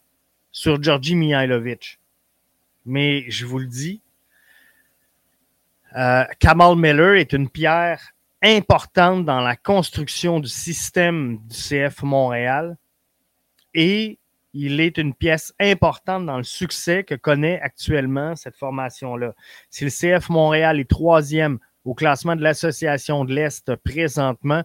sur 0.51 0.81
Georgi 0.81 1.15
Mihailovic. 1.15 1.99
Mais 2.85 3.29
je 3.29 3.45
vous 3.45 3.59
le 3.59 3.67
dis, 3.67 4.01
euh, 5.95 6.23
Kamal 6.39 6.75
Miller 6.75 7.15
est 7.15 7.33
une 7.33 7.49
pierre 7.49 8.13
importante 8.41 9.25
dans 9.25 9.41
la 9.41 9.55
construction 9.55 10.39
du 10.39 10.49
système 10.49 11.37
du 11.47 11.55
CF 11.55 12.01
Montréal 12.03 12.77
et 13.73 14.17
il 14.53 14.79
est 14.79 14.97
une 14.97 15.13
pièce 15.13 15.53
importante 15.59 16.25
dans 16.25 16.37
le 16.37 16.43
succès 16.43 17.03
que 17.03 17.15
connaît 17.15 17.59
actuellement 17.61 18.35
cette 18.35 18.57
formation-là. 18.57 19.33
Si 19.69 19.85
le 19.85 19.91
CF 19.91 20.29
Montréal 20.29 20.79
est 20.79 20.89
troisième 20.89 21.59
au 21.85 21.93
classement 21.93 22.35
de 22.35 22.41
l'Association 22.41 23.23
de 23.25 23.33
l'Est 23.33 23.75
présentement, 23.77 24.63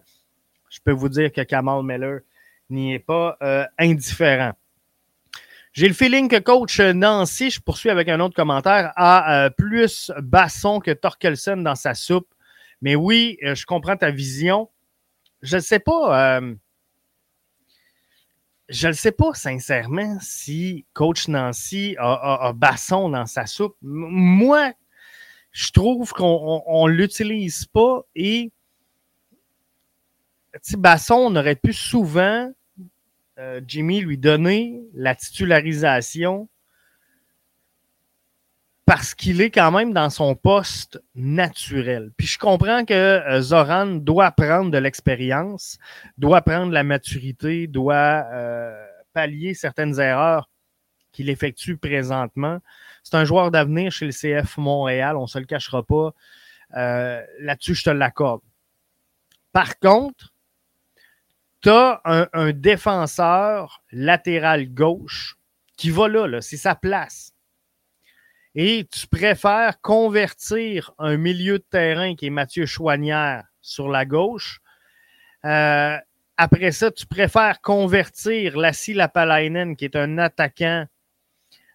je 0.69 0.79
peux 0.83 0.91
vous 0.91 1.09
dire 1.09 1.31
que 1.31 1.41
Kamal 1.41 1.83
Miller 1.83 2.21
n'y 2.69 2.93
est 2.93 2.99
pas 2.99 3.37
euh, 3.41 3.65
indifférent. 3.79 4.53
J'ai 5.77 5.87
le 5.87 5.93
feeling 5.93 6.27
que 6.27 6.39
coach 6.39 6.79
Nancy, 6.79 7.51
je 7.51 7.61
poursuis 7.61 7.91
avec 7.91 8.09
un 8.09 8.19
autre 8.19 8.33
commentaire, 8.33 8.91
a 8.95 9.45
euh, 9.45 9.49
plus 9.51 10.11
Basson 10.23 10.79
que 10.79 10.89
Torkelson 10.89 11.57
dans 11.57 11.75
sa 11.75 11.93
soupe. 11.93 12.33
Mais 12.81 12.95
oui, 12.95 13.37
euh, 13.43 13.53
je 13.53 13.63
comprends 13.67 13.95
ta 13.95 14.09
vision. 14.09 14.71
Je 15.43 15.57
ne 15.57 15.61
sais 15.61 15.77
pas 15.77 16.41
je 18.69 18.87
ne 18.87 18.93
sais 18.93 19.11
pas 19.11 19.35
sincèrement 19.35 20.17
si 20.19 20.83
coach 20.93 21.27
Nancy 21.27 21.95
a, 21.99 22.53
Basson 22.55 23.09
dans 23.09 23.27
sa 23.27 23.45
soupe. 23.45 23.77
Moi, 23.83 24.73
je 25.51 25.69
trouve 25.69 26.11
qu'on 26.11 26.87
ne 26.87 26.91
l'utilise 26.91 27.65
pas 27.65 28.01
et 28.15 28.51
Basson, 30.73 31.17
on 31.17 31.35
aurait 31.35 31.55
pu 31.55 31.71
souvent, 31.71 32.51
euh, 33.39 33.61
Jimmy, 33.67 34.01
lui 34.01 34.17
donner 34.17 34.81
la 34.93 35.15
titularisation 35.15 36.49
parce 38.87 39.13
qu'il 39.13 39.41
est 39.41 39.51
quand 39.51 39.69
même 39.69 39.91
dans 39.91 40.09
son 40.09 40.33
poste 40.33 41.03
naturel. 41.13 42.11
Puis 42.15 42.25
je 42.25 42.39
comprends 42.39 42.85
que 42.85 42.93
euh, 42.93 43.41
Zoran 43.41 43.87
doit 43.87 44.31
prendre 44.31 44.71
de 44.71 44.77
l'expérience, 44.77 45.77
doit 46.17 46.41
prendre 46.41 46.71
la 46.71 46.85
maturité, 46.85 47.67
doit 47.67 48.25
euh, 48.31 48.85
pallier 49.11 49.53
certaines 49.53 49.99
erreurs 49.99 50.49
qu'il 51.11 51.29
effectue 51.29 51.75
présentement. 51.75 52.59
C'est 53.03 53.15
un 53.15 53.25
joueur 53.25 53.51
d'avenir 53.51 53.91
chez 53.91 54.05
le 54.05 54.13
CF 54.13 54.55
Montréal, 54.57 55.17
on 55.17 55.23
ne 55.23 55.27
se 55.27 55.37
le 55.37 55.45
cachera 55.45 55.83
pas. 55.83 56.13
Euh, 56.77 57.21
là-dessus, 57.39 57.75
je 57.75 57.83
te 57.83 57.89
l'accorde. 57.89 58.41
Par 59.51 59.79
contre, 59.79 60.33
tu 61.61 61.69
as 61.69 62.01
un, 62.05 62.27
un, 62.33 62.51
défenseur 62.51 63.83
latéral 63.91 64.73
gauche 64.73 65.37
qui 65.77 65.89
va 65.89 66.07
là, 66.07 66.27
là 66.27 66.41
c'est 66.41 66.57
sa 66.57 66.75
place 66.75 67.33
et 68.59 68.87
tu 68.91 69.05
préfères 69.05 69.79
convertir 69.81 70.91
un 70.97 71.15
milieu 71.15 71.59
de 71.59 71.65
terrain 71.69 72.15
qui 72.15 72.25
est 72.25 72.31
Mathieu 72.31 72.65
Chouanière 72.65 73.43
sur 73.61 73.87
la 73.87 74.03
gauche. 74.03 74.61
Euh, 75.45 75.95
après 76.37 76.71
ça, 76.71 76.89
tu 76.89 77.05
préfères 77.05 77.61
convertir 77.61 78.57
Lassie 78.57 78.95
Lapalainen, 78.95 79.75
qui 79.75 79.85
est 79.85 79.95
un 79.95 80.17
attaquant, 80.17 80.87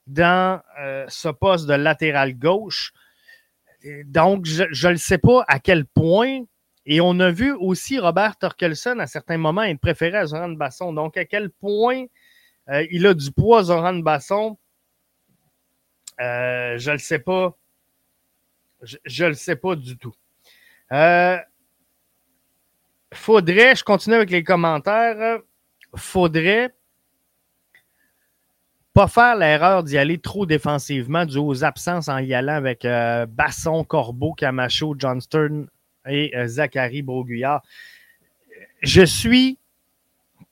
dans 0.08 0.60
euh, 0.80 1.04
ce 1.08 1.28
poste 1.28 1.68
de 1.68 1.74
latéral 1.74 2.36
gauche. 2.36 2.92
Donc, 4.04 4.44
je 4.46 4.88
ne 4.88 4.96
sais 4.96 5.18
pas 5.18 5.44
à 5.46 5.60
quel 5.60 5.84
point. 5.84 6.40
Et 6.84 7.00
on 7.00 7.20
a 7.20 7.30
vu 7.30 7.52
aussi 7.52 7.98
Robert 7.98 8.36
Torkelson 8.36 8.98
à 8.98 9.06
certains 9.06 9.38
moments 9.38 9.62
être 9.62 9.80
préféré 9.80 10.18
à 10.18 10.26
Zoran 10.26 10.50
Basson. 10.50 10.92
Donc, 10.92 11.16
à 11.16 11.24
quel 11.24 11.50
point 11.50 12.06
euh, 12.68 12.86
il 12.90 13.06
a 13.06 13.14
du 13.14 13.30
poids, 13.30 13.62
Zoran 13.64 13.94
Basson, 13.94 14.58
euh, 16.20 16.76
je 16.78 16.90
ne 16.90 16.94
le 16.94 16.98
sais 16.98 17.18
pas. 17.18 17.56
Je 18.82 19.24
ne 19.24 19.28
le 19.28 19.34
sais 19.34 19.54
pas 19.54 19.76
du 19.76 19.96
tout. 19.96 20.14
Euh, 20.90 21.38
faudrait, 23.14 23.76
je 23.76 23.84
continue 23.84 24.16
avec 24.16 24.30
les 24.30 24.42
commentaires, 24.42 25.38
faudrait 25.94 26.74
pas 28.92 29.06
faire 29.06 29.36
l'erreur 29.36 29.84
d'y 29.84 29.96
aller 29.96 30.18
trop 30.18 30.46
défensivement 30.46 31.24
dû 31.24 31.38
aux 31.38 31.64
absences 31.64 32.08
en 32.08 32.18
y 32.18 32.34
allant 32.34 32.56
avec 32.56 32.86
Basson, 33.28 33.84
Corbeau, 33.84 34.34
Camacho, 34.34 34.96
Johnston 34.98 35.68
et 36.08 36.32
Zachary 36.46 37.02
Broguillard. 37.02 37.62
Je 38.82 39.02
suis 39.02 39.58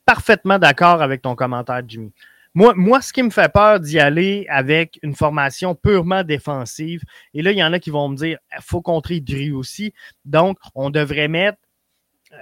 parfaitement 0.07 0.59
d'accord 0.59 1.03
avec 1.03 1.23
ton 1.23 1.35
commentaire, 1.35 1.83
Jimmy. 1.87 2.13
moi, 2.55 3.01
ce 3.01 3.13
qui 3.13 3.23
me 3.23 3.31
fait 3.31 3.53
peur 3.53 3.81
d'y 3.81 4.01
aller 4.01 4.47
avec 4.49 4.99
une 5.03 5.15
formation 5.15 5.75
purement 5.75 6.25
défensive, 6.25 7.03
et 7.35 7.43
là, 7.43 7.53
il 7.53 7.59
y 7.59 7.63
en 7.63 7.73
a 7.73 7.79
qui 7.79 7.91
vont 7.91 8.09
me 8.09 8.17
dire, 8.17 8.39
il 8.57 8.63
faut 8.63 8.83
contrer 8.83 9.21
Drew 9.21 9.57
aussi. 9.57 9.93
Donc, 10.25 10.59
on 10.75 10.91
devrait 10.91 11.29
mettre 11.29 11.59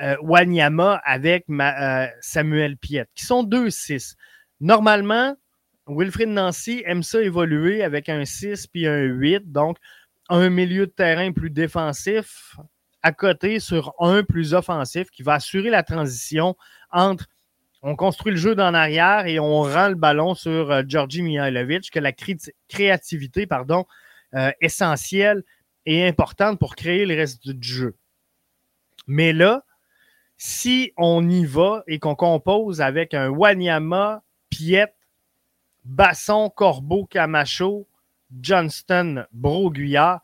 euh, 0.00 0.16
Wanyama 0.22 1.00
avec 1.04 1.44
euh, 1.50 2.06
Samuel 2.20 2.76
Piette, 2.76 3.10
qui 3.14 3.24
sont 3.24 3.42
deux 3.42 3.70
6 3.70 4.16
Normalement, 4.60 5.36
Wilfrid 5.86 6.28
Nancy 6.28 6.82
aime 6.86 7.02
ça 7.02 7.20
évoluer 7.22 7.82
avec 7.82 8.08
un 8.08 8.24
6 8.24 8.66
puis 8.66 8.86
un 8.86 9.02
8, 9.02 9.52
donc 9.52 9.78
un 10.28 10.50
milieu 10.50 10.86
de 10.86 10.92
terrain 10.92 11.32
plus 11.32 11.50
défensif 11.50 12.56
à 13.02 13.12
côté 13.12 13.60
sur 13.60 13.94
un 14.00 14.22
plus 14.22 14.54
offensif 14.54 15.10
qui 15.10 15.22
va 15.22 15.34
assurer 15.34 15.70
la 15.70 15.82
transition 15.82 16.56
entre 16.90 17.26
on 17.82 17.94
construit 17.94 18.32
le 18.32 18.38
jeu 18.38 18.54
d'en 18.54 18.74
arrière 18.74 19.26
et 19.26 19.38
on 19.38 19.62
rend 19.62 19.88
le 19.88 19.94
ballon 19.94 20.34
sur 20.34 20.70
euh, 20.70 20.82
Georgi 20.86 21.22
Mihailovic, 21.22 21.90
que 21.90 22.00
la 22.00 22.12
créativité 22.68 23.46
pardon, 23.46 23.86
euh, 24.34 24.50
essentielle 24.60 25.44
et 25.86 26.06
importante 26.06 26.58
pour 26.58 26.74
créer 26.74 27.06
le 27.06 27.14
reste 27.14 27.48
du 27.48 27.68
jeu. 27.68 27.96
Mais 29.06 29.32
là, 29.32 29.64
si 30.36 30.92
on 30.96 31.28
y 31.28 31.44
va 31.44 31.82
et 31.86 31.98
qu'on 31.98 32.14
compose 32.14 32.80
avec 32.80 33.14
un 33.14 33.28
Wanyama, 33.28 34.22
Piet, 34.50 34.92
Basson, 35.84 36.50
Corbeau, 36.50 37.06
Camacho, 37.06 37.88
Johnston, 38.40 39.24
Broguillard, 39.32 40.20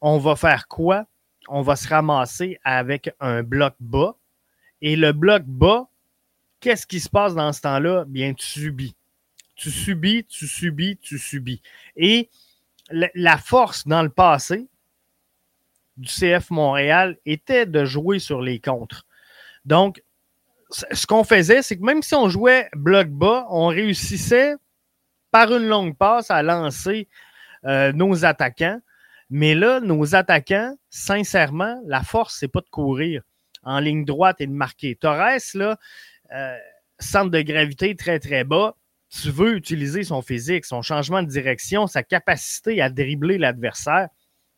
on 0.00 0.18
va 0.18 0.36
faire 0.36 0.68
quoi? 0.68 1.06
On 1.52 1.62
va 1.62 1.74
se 1.76 1.88
ramasser 1.88 2.58
avec 2.62 3.12
un 3.18 3.42
bloc 3.42 3.74
bas. 3.80 4.16
Et 4.80 4.96
le 4.96 5.12
bloc 5.12 5.42
bas, 5.44 5.88
qu'est-ce 6.60 6.86
qui 6.86 7.00
se 7.00 7.08
passe 7.08 7.34
dans 7.34 7.52
ce 7.52 7.60
temps-là? 7.62 8.04
Bien, 8.06 8.32
tu 8.34 8.46
subis. 8.46 8.94
Tu 9.56 9.70
subis, 9.70 10.24
tu 10.24 10.46
subis, 10.46 10.96
tu 10.96 11.18
subis. 11.18 11.60
Et 11.96 12.30
la 12.90 13.36
force 13.36 13.86
dans 13.86 14.02
le 14.02 14.08
passé 14.08 14.68
du 15.96 16.08
CF 16.08 16.50
Montréal 16.50 17.18
était 17.26 17.66
de 17.66 17.84
jouer 17.84 18.20
sur 18.20 18.40
les 18.40 18.58
contres. 18.60 19.04
Donc, 19.64 20.02
ce 20.70 21.06
qu'on 21.06 21.24
faisait, 21.24 21.62
c'est 21.62 21.76
que 21.76 21.82
même 21.82 22.02
si 22.02 22.14
on 22.14 22.28
jouait 22.28 22.68
bloc 22.74 23.08
bas, 23.08 23.46
on 23.50 23.66
réussissait 23.66 24.54
par 25.30 25.52
une 25.52 25.66
longue 25.66 25.96
passe 25.96 26.30
à 26.30 26.42
lancer 26.42 27.08
euh, 27.64 27.92
nos 27.92 28.24
attaquants. 28.24 28.80
Mais 29.30 29.54
là, 29.54 29.80
nos 29.80 30.14
attaquants, 30.14 30.76
sincèrement, 30.90 31.80
la 31.86 32.02
force, 32.02 32.36
c'est 32.38 32.48
pas 32.48 32.60
de 32.60 32.68
courir 32.68 33.22
en 33.62 33.78
ligne 33.78 34.04
droite 34.04 34.40
et 34.40 34.46
de 34.46 34.52
marquer. 34.52 34.96
Torres, 34.96 35.38
là, 35.54 35.78
euh, 36.34 36.56
centre 36.98 37.30
de 37.30 37.40
gravité 37.40 37.94
très, 37.94 38.18
très 38.18 38.44
bas. 38.44 38.76
Tu 39.10 39.30
veux 39.30 39.56
utiliser 39.56 40.04
son 40.04 40.22
physique, 40.22 40.64
son 40.64 40.82
changement 40.82 41.22
de 41.22 41.28
direction, 41.28 41.86
sa 41.86 42.02
capacité 42.02 42.80
à 42.80 42.90
dribbler 42.90 43.38
l'adversaire, 43.38 44.08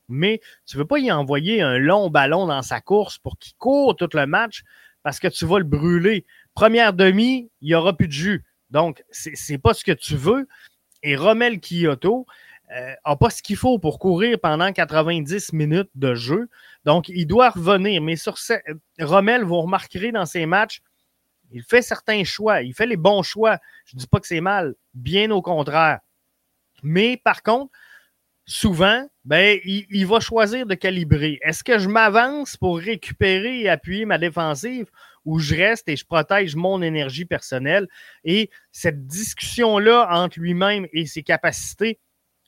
mais 0.09 0.41
tu 0.67 0.77
ne 0.77 0.83
veux 0.83 0.87
pas 0.87 0.99
y 0.99 1.11
envoyer 1.11 1.63
un 1.63 1.79
long 1.79 2.11
ballon 2.11 2.47
dans 2.47 2.63
sa 2.63 2.81
course 2.81 3.19
pour 3.19 3.39
qu'il 3.39 3.55
court 3.57 3.97
tout 3.97 4.11
le 4.13 4.27
match 4.27 4.63
parce 5.03 5.19
que 5.19 5.29
tu 5.29 5.47
vas 5.47 5.59
le 5.59 5.65
brûler. 5.65 6.27
Première 6.55 6.93
demi, 6.93 7.51
il 7.61 7.69
n'y 7.69 7.75
aura 7.75 7.97
plus 7.97 8.09
de 8.09 8.13
jus. 8.13 8.45
Donc, 8.71 9.03
c'est 9.11 9.33
n'est 9.51 9.59
pas 9.59 9.75
ce 9.75 9.85
que 9.85 9.93
tu 9.93 10.17
veux. 10.17 10.47
Et 11.03 11.17
Romel 11.17 11.61
Kyoto 11.61 12.27
n'a 12.73 13.13
euh, 13.13 13.17
pas 13.17 13.31
ce 13.31 13.43
qu'il 13.43 13.57
faut 13.57 13.79
pour 13.79 13.99
courir 13.99 14.39
pendant 14.41 14.73
90 14.73 15.53
minutes 15.53 15.91
de 15.95 16.15
jeu. 16.15 16.49
Donc, 16.85 17.09
il 17.09 17.27
doit 17.27 17.51
revenir. 17.51 18.01
Mais 18.03 18.17
sur 18.17 18.39
ce, 18.39 18.55
Rommel, 19.01 19.45
vous 19.45 19.61
remarquerez 19.61 20.13
dans 20.13 20.27
ses 20.27 20.47
matchs, 20.47 20.81
il 21.51 21.63
fait 21.63 21.83
certains 21.83 22.25
choix. 22.25 22.63
Il 22.63 22.75
fait 22.75 22.87
les 22.87 22.97
bons 22.97 23.23
choix. 23.23 23.59
Je 23.85 23.97
ne 23.97 24.01
dis 24.01 24.07
pas 24.07 24.21
que 24.21 24.27
c'est 24.27 24.41
mal. 24.41 24.75
Bien 24.95 25.31
au 25.31 25.43
contraire. 25.43 26.01
Mais 26.83 27.21
par 27.23 27.43
contre, 27.43 27.71
souvent, 28.47 29.07
ben, 29.25 29.59
il, 29.65 30.07
va 30.07 30.21
choisir 30.21 30.67
de 30.67 30.75
calibrer. 30.75 31.39
Est-ce 31.43 31.63
que 31.63 31.79
je 31.79 31.89
m'avance 31.89 32.57
pour 32.57 32.79
récupérer 32.79 33.61
et 33.61 33.69
appuyer 33.69 34.05
ma 34.05 34.19
défensive 34.19 34.87
ou 35.25 35.39
je 35.39 35.55
reste 35.55 35.89
et 35.89 35.97
je 35.97 36.05
protège 36.05 36.57
mon 36.57 36.83
énergie 36.83 37.25
personnelle? 37.25 37.87
Et 38.25 38.51
cette 38.73 39.07
discussion-là 39.07 40.09
entre 40.11 40.41
lui-même 40.41 40.89
et 40.93 41.07
ses 41.07 41.23
capacités, 41.23 42.01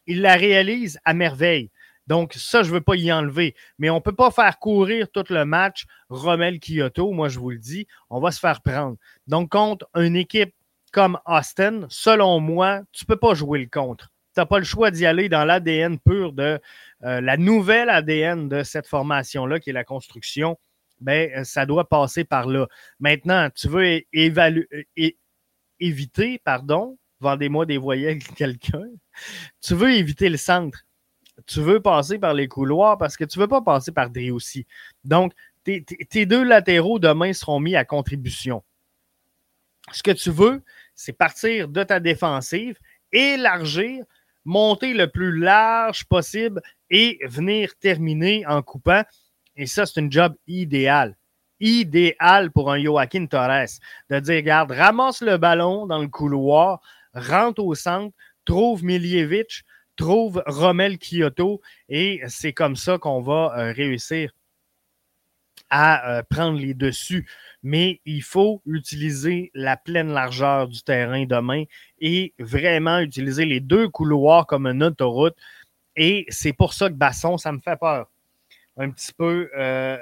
il 0.07 0.21
la 0.21 0.35
réalise 0.35 0.99
à 1.05 1.15
merveille. 1.15 1.71
Donc, 2.07 2.35
ça, 2.35 2.63
je 2.63 2.69
ne 2.69 2.75
veux 2.75 2.81
pas 2.81 2.97
y 2.97 3.11
enlever. 3.11 3.55
Mais 3.79 3.89
on 3.89 3.97
ne 3.97 4.01
peut 4.01 4.15
pas 4.15 4.31
faire 4.31 4.59
courir 4.59 5.11
tout 5.11 5.25
le 5.31 5.45
match 5.45 5.85
Rommel 6.11 6.61
Kyoto, 6.61 7.13
moi, 7.13 7.29
je 7.29 7.39
vous 7.39 7.51
le 7.51 7.59
dis. 7.59 7.87
On 8.11 8.21
va 8.21 8.31
se 8.31 8.41
faire 8.41 8.61
prendre. 8.61 8.97
Donc, 9.27 9.51
contre 9.51 9.89
une 9.95 10.17
équipe 10.17 10.55
comme 10.93 11.19
Austin, 11.25 11.87
selon 11.89 12.41
moi, 12.41 12.83
tu 12.93 13.05
ne 13.05 13.07
peux 13.07 13.19
pas 13.19 13.35
jouer 13.35 13.59
le 13.59 13.67
contre 13.67 14.11
tu 14.35 14.41
n'as 14.41 14.47
pas 14.47 14.59
le 14.59 14.65
choix 14.65 14.91
d'y 14.91 15.07
aller 15.07 15.29
dans 15.29 15.45
l'ADN 15.45 15.99
pur 15.99 16.33
de 16.33 16.61
euh, 17.05 17.21
la 17.21 17.37
nouvelle 17.37 17.89
ADN 17.89 18.49
de 18.49 18.65
cette 18.65 18.89
formation-là, 18.89 19.61
qui 19.61 19.71
est 19.71 19.75
la 19.75 19.85
construction. 19.85 20.59
Ben, 21.01 21.31
euh, 21.37 21.45
ça 21.45 21.67
doit 21.67 21.89
passer 21.89 22.25
par 22.25 22.49
là. 22.49 22.67
Maintenant, 22.99 23.49
tu 23.55 23.69
veux 23.69 24.03
éviter, 25.79 26.41
pardon, 26.45 26.99
vendez-moi 27.21 27.67
des 27.67 27.79
voyelles 27.79 28.23
quelqu'un. 28.23 28.85
Tu 29.61 29.75
veux 29.75 29.93
éviter 29.93 30.29
le 30.29 30.37
centre. 30.37 30.81
Tu 31.47 31.61
veux 31.61 31.81
passer 31.81 32.19
par 32.19 32.35
les 32.35 32.49
couloirs 32.49 32.97
parce 32.99 33.17
que 33.17 33.25
tu 33.25 33.39
ne 33.39 33.45
veux 33.45 33.49
pas 33.49 33.63
passer 33.63 33.93
par 33.93 34.11
des 34.11 34.31
aussi. 34.31 34.67
Donc, 35.05 35.33
tes 35.65 36.27
deux 36.27 36.45
latéraux 36.45 36.99
demain 36.99 37.33
seront 37.33 37.61
mis 37.61 37.75
à 37.75 37.85
contribution. 37.85 38.63
Ce 39.93 40.03
que 40.03 40.13
tu 40.13 40.31
veux, 40.31 40.63
c'est 40.95 41.13
partir 41.13 41.69
de 41.69 41.83
ta 41.83 42.01
défensive, 42.01 42.79
élargir 43.13 44.05
monter 44.45 44.95
le 44.95 45.09
plus 45.09 45.39
large 45.39 46.05
possible 46.05 46.61
et 46.91 47.19
venir 47.25 47.75
terminer 47.81 48.47
en 48.47 48.63
coupant. 48.63 49.03
Et 49.57 49.67
ça, 49.67 49.87
c'est 49.87 50.01
une 50.01 50.13
job 50.13 50.35
idéal. 50.47 51.17
Idéal 51.61 52.51
pour 52.51 52.71
un 52.71 52.83
Joaquin 52.83 53.27
Torres. 53.27 53.67
De 54.11 54.21
dire, 54.21 54.37
regarde, 54.37 54.73
ramasse 54.73 55.23
le 55.23 55.37
ballon 55.37 55.87
dans 55.87 55.99
le 55.99 56.09
couloir, 56.09 56.81
rentre 57.15 57.63
au 57.63 57.75
centre, 57.75 58.15
trouve 58.45 58.85
Miljevic, 58.85 59.63
trouve 59.97 60.43
Rommel 60.47 60.99
Kyoto 60.99 61.61
et 61.89 62.21
c'est 62.29 62.53
comme 62.53 62.77
ça 62.77 62.99
qu'on 62.99 63.21
va 63.21 63.55
euh, 63.57 63.73
réussir 63.73 64.33
à 65.71 66.19
euh, 66.19 66.23
prendre 66.29 66.59
les 66.59 66.75
dessus 66.75 67.27
mais 67.65 68.03
il 68.05 68.23
faut 68.23 68.63
utiliser 68.67 69.51
la 69.55 69.79
pleine 69.79 70.13
largeur 70.13 70.69
du 70.69 70.83
terrain 70.83 71.25
demain 71.25 71.65
et 71.99 72.35
vraiment 72.39 72.99
utiliser 72.99 73.47
les 73.47 73.59
deux 73.59 73.89
couloirs 73.89 74.47
comme 74.47 74.67
une 74.67 74.83
autoroute. 74.83 75.35
Et 75.97 76.27
c'est 76.29 76.53
pour 76.53 76.75
ça 76.75 76.91
que 76.91 76.95
Basson, 76.95 77.39
ça 77.39 77.53
me 77.53 77.61
fait 77.61 77.79
peur. 77.79 78.11
Un 78.77 78.91
petit 78.91 79.15
peu 79.15 79.51
euh, 79.57 79.97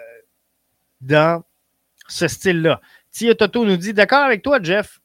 dans 1.01 1.45
ce 2.09 2.27
style-là. 2.27 2.81
Tia 3.13 3.37
Toto 3.37 3.65
nous 3.65 3.77
dit 3.77 3.95
D'accord 3.95 4.25
avec 4.25 4.43
toi, 4.43 4.59
Jeff. 4.61 5.01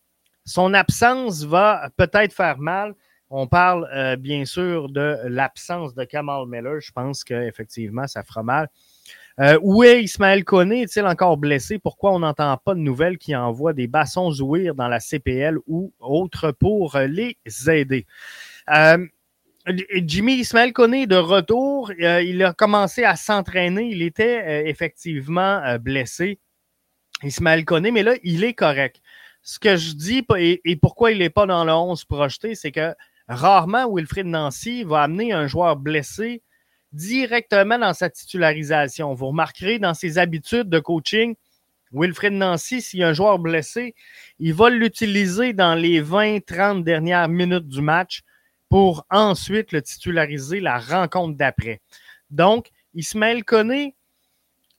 Son 0.48 0.74
absence 0.74 1.44
va 1.44 1.90
peut-être 1.98 2.32
faire 2.32 2.58
mal. 2.58 2.96
On 3.30 3.48
parle 3.48 3.86
euh, 3.94 4.16
bien 4.16 4.46
sûr 4.46 4.88
de 4.88 5.18
l'absence 5.26 5.94
de 5.94 6.06
Kamal 6.06 6.48
Miller. 6.48 6.80
Je 6.80 6.94
pense 6.94 7.26
qu'effectivement, 7.26 8.08
ça 8.08 8.24
fera 8.24 8.44
mal. 8.44 8.70
Euh, 9.42 9.60
où 9.62 9.84
est 9.84 10.02
Ismaël 10.02 10.46
Koné? 10.46 10.84
Est-il 10.84 11.06
encore 11.06 11.36
blessé? 11.36 11.80
Pourquoi 11.80 12.14
on 12.14 12.20
n'entend 12.20 12.56
pas 12.64 12.74
de 12.76 12.80
nouvelles 12.80 13.18
qui 13.18 13.36
envoient 13.36 13.74
des 13.74 13.88
bassons 13.88 14.32
ouïr 14.40 14.74
dans 14.74 14.88
la 14.88 15.02
CPL 15.02 15.58
ou 15.68 15.92
autre 16.00 16.54
pour 16.54 16.98
les 16.98 17.38
aider? 17.70 18.06
Euh, 18.74 19.06
Jimmy 20.06 20.36
Ismaël 20.36 20.72
Koné 20.72 21.08
de 21.08 21.18
retour. 21.18 21.92
Euh, 22.02 22.24
il 22.24 22.42
a 22.42 22.54
commencé 22.54 23.04
à 23.04 23.18
s'entraîner. 23.18 23.90
Il 23.90 24.02
était 24.02 24.70
effectivement 24.70 25.78
blessé, 25.78 26.40
Ismaël 27.22 27.66
Koné, 27.66 27.92
mais 27.92 28.04
là, 28.04 28.14
il 28.24 28.46
est 28.46 28.54
correct. 28.54 29.02
Ce 29.50 29.60
que 29.60 29.78
je 29.78 29.94
dis 29.94 30.26
et, 30.38 30.76
pourquoi 30.76 31.14
il 31.14 31.20
n'est 31.20 31.30
pas 31.30 31.46
dans 31.46 31.64
le 31.64 31.72
11 31.72 32.04
projeté, 32.04 32.54
c'est 32.54 32.74
que 32.74 32.94
rarement 33.30 33.90
Wilfried 33.90 34.26
Nancy 34.26 34.84
va 34.84 35.04
amener 35.04 35.32
un 35.32 35.48
joueur 35.48 35.78
blessé 35.78 36.42
directement 36.92 37.80
dans 37.80 37.94
sa 37.94 38.10
titularisation. 38.10 39.14
Vous 39.14 39.28
remarquerez 39.28 39.80
dans 39.80 39.94
ses 39.94 40.18
habitudes 40.18 40.68
de 40.68 40.80
coaching, 40.80 41.36
Wilfred 41.94 42.34
Nancy, 42.34 42.82
s'il 42.82 43.00
y 43.00 43.04
a 43.04 43.08
un 43.08 43.14
joueur 43.14 43.40
blessé, 43.40 43.96
il 44.38 44.54
va 44.54 44.70
l'utiliser 44.70 45.54
dans 45.54 45.76
les 45.76 46.02
20-30 46.02 46.84
dernières 46.84 47.30
minutes 47.30 47.70
du 47.70 47.82
match 47.82 48.24
pour 48.68 49.06
ensuite 49.10 49.72
le 49.72 49.82
titulariser 49.82 50.60
la 50.60 50.78
rencontre 50.78 51.38
d'après. 51.38 51.80
Donc, 52.30 52.68
Ismaël 52.94 53.46
Koné, 53.46 53.96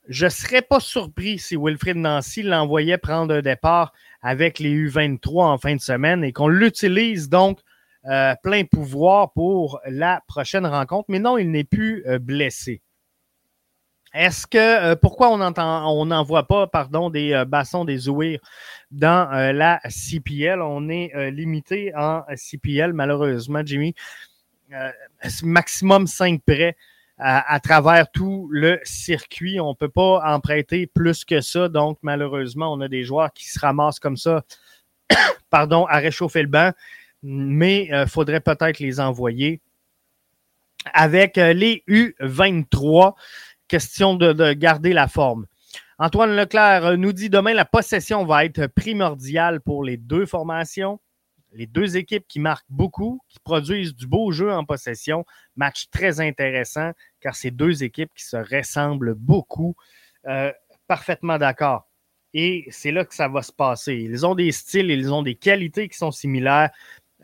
je 0.08 0.26
ne 0.26 0.30
serais 0.30 0.60
pas 0.60 0.80
surpris 0.80 1.38
si 1.38 1.56
Wilfred 1.56 1.96
Nancy 1.96 2.42
l'envoyait 2.42 2.98
prendre 2.98 3.34
un 3.34 3.40
départ 3.40 3.94
avec 4.22 4.58
les 4.58 4.74
U23 4.74 5.44
en 5.44 5.58
fin 5.58 5.76
de 5.76 5.80
semaine 5.80 6.24
et 6.24 6.32
qu'on 6.32 6.48
l'utilise 6.48 7.28
donc 7.28 7.60
euh, 8.06 8.34
plein 8.42 8.64
pouvoir 8.64 9.32
pour 9.32 9.80
la 9.86 10.22
prochaine 10.26 10.66
rencontre. 10.66 11.06
Mais 11.08 11.18
non, 11.18 11.38
il 11.38 11.50
n'est 11.50 11.64
plus 11.64 12.04
euh, 12.06 12.18
blessé. 12.18 12.82
Est-ce 14.14 14.46
que 14.46 14.58
euh, 14.58 14.96
pourquoi 14.96 15.30
on 15.30 15.40
entend 15.40 15.86
on 15.92 16.06
n'envoie 16.06 16.46
pas 16.46 16.66
pardon 16.66 17.10
des 17.10 17.32
euh, 17.32 17.44
bassons 17.44 17.84
des 17.84 17.98
Zouir 17.98 18.40
dans 18.90 19.30
euh, 19.32 19.52
la 19.52 19.80
CPL 19.88 20.62
On 20.62 20.88
est 20.88 21.14
euh, 21.14 21.30
limité 21.30 21.92
en 21.94 22.22
CPL 22.34 22.94
malheureusement 22.94 23.60
Jimmy 23.64 23.94
maximum 25.42 26.06
5 26.06 26.42
prêts 26.42 26.76
à, 27.18 27.58
travers 27.60 28.10
tout 28.10 28.48
le 28.50 28.80
circuit. 28.84 29.60
On 29.60 29.74
peut 29.74 29.88
pas 29.88 30.22
en 30.24 30.40
prêter 30.40 30.86
plus 30.86 31.24
que 31.24 31.40
ça 31.40 31.68
donc 31.68 31.98
malheureusement 32.02 32.72
on 32.72 32.80
a 32.80 32.88
des 32.88 33.04
joueurs 33.04 33.32
qui 33.32 33.48
se 33.48 33.58
ramassent 33.58 34.00
comme 34.00 34.16
ça 34.16 34.44
pardon 35.50 35.86
à 35.86 35.98
réchauffer 35.98 36.42
le 36.42 36.48
banc 36.48 36.72
mais 37.22 37.88
il 37.90 38.06
faudrait 38.06 38.40
peut-être 38.40 38.78
les 38.78 39.00
envoyer 39.00 39.60
avec 40.92 41.38
euh, 41.38 41.52
les 41.52 41.82
U23 41.88 43.14
question 43.66 44.14
de, 44.14 44.32
de, 44.32 44.52
garder 44.52 44.92
la 44.92 45.08
forme. 45.08 45.46
Antoine 45.98 46.36
Leclerc 46.36 46.86
euh, 46.86 46.96
nous 46.96 47.12
dit 47.12 47.28
demain 47.28 47.54
la 47.54 47.64
possession 47.64 48.24
va 48.24 48.44
être 48.44 48.66
primordiale 48.68 49.60
pour 49.60 49.84
les 49.84 49.96
deux 49.96 50.26
formations. 50.26 51.00
Les 51.52 51.66
deux 51.66 51.96
équipes 51.96 52.26
qui 52.28 52.40
marquent 52.40 52.66
beaucoup, 52.68 53.20
qui 53.28 53.38
produisent 53.40 53.94
du 53.94 54.06
beau 54.06 54.30
jeu 54.32 54.52
en 54.52 54.64
possession. 54.64 55.24
Match 55.56 55.88
très 55.90 56.20
intéressant 56.20 56.92
car 57.20 57.34
c'est 57.34 57.50
deux 57.50 57.82
équipes 57.82 58.10
qui 58.14 58.24
se 58.24 58.36
ressemblent 58.36 59.14
beaucoup. 59.14 59.74
Euh, 60.26 60.52
parfaitement 60.86 61.38
d'accord. 61.38 61.88
Et 62.34 62.66
c'est 62.70 62.92
là 62.92 63.04
que 63.04 63.14
ça 63.14 63.28
va 63.28 63.42
se 63.42 63.52
passer. 63.52 63.94
Ils 63.94 64.26
ont 64.26 64.34
des 64.34 64.52
styles, 64.52 64.90
ils 64.90 65.12
ont 65.12 65.22
des 65.22 65.34
qualités 65.34 65.88
qui 65.88 65.96
sont 65.96 66.10
similaires. 66.10 66.70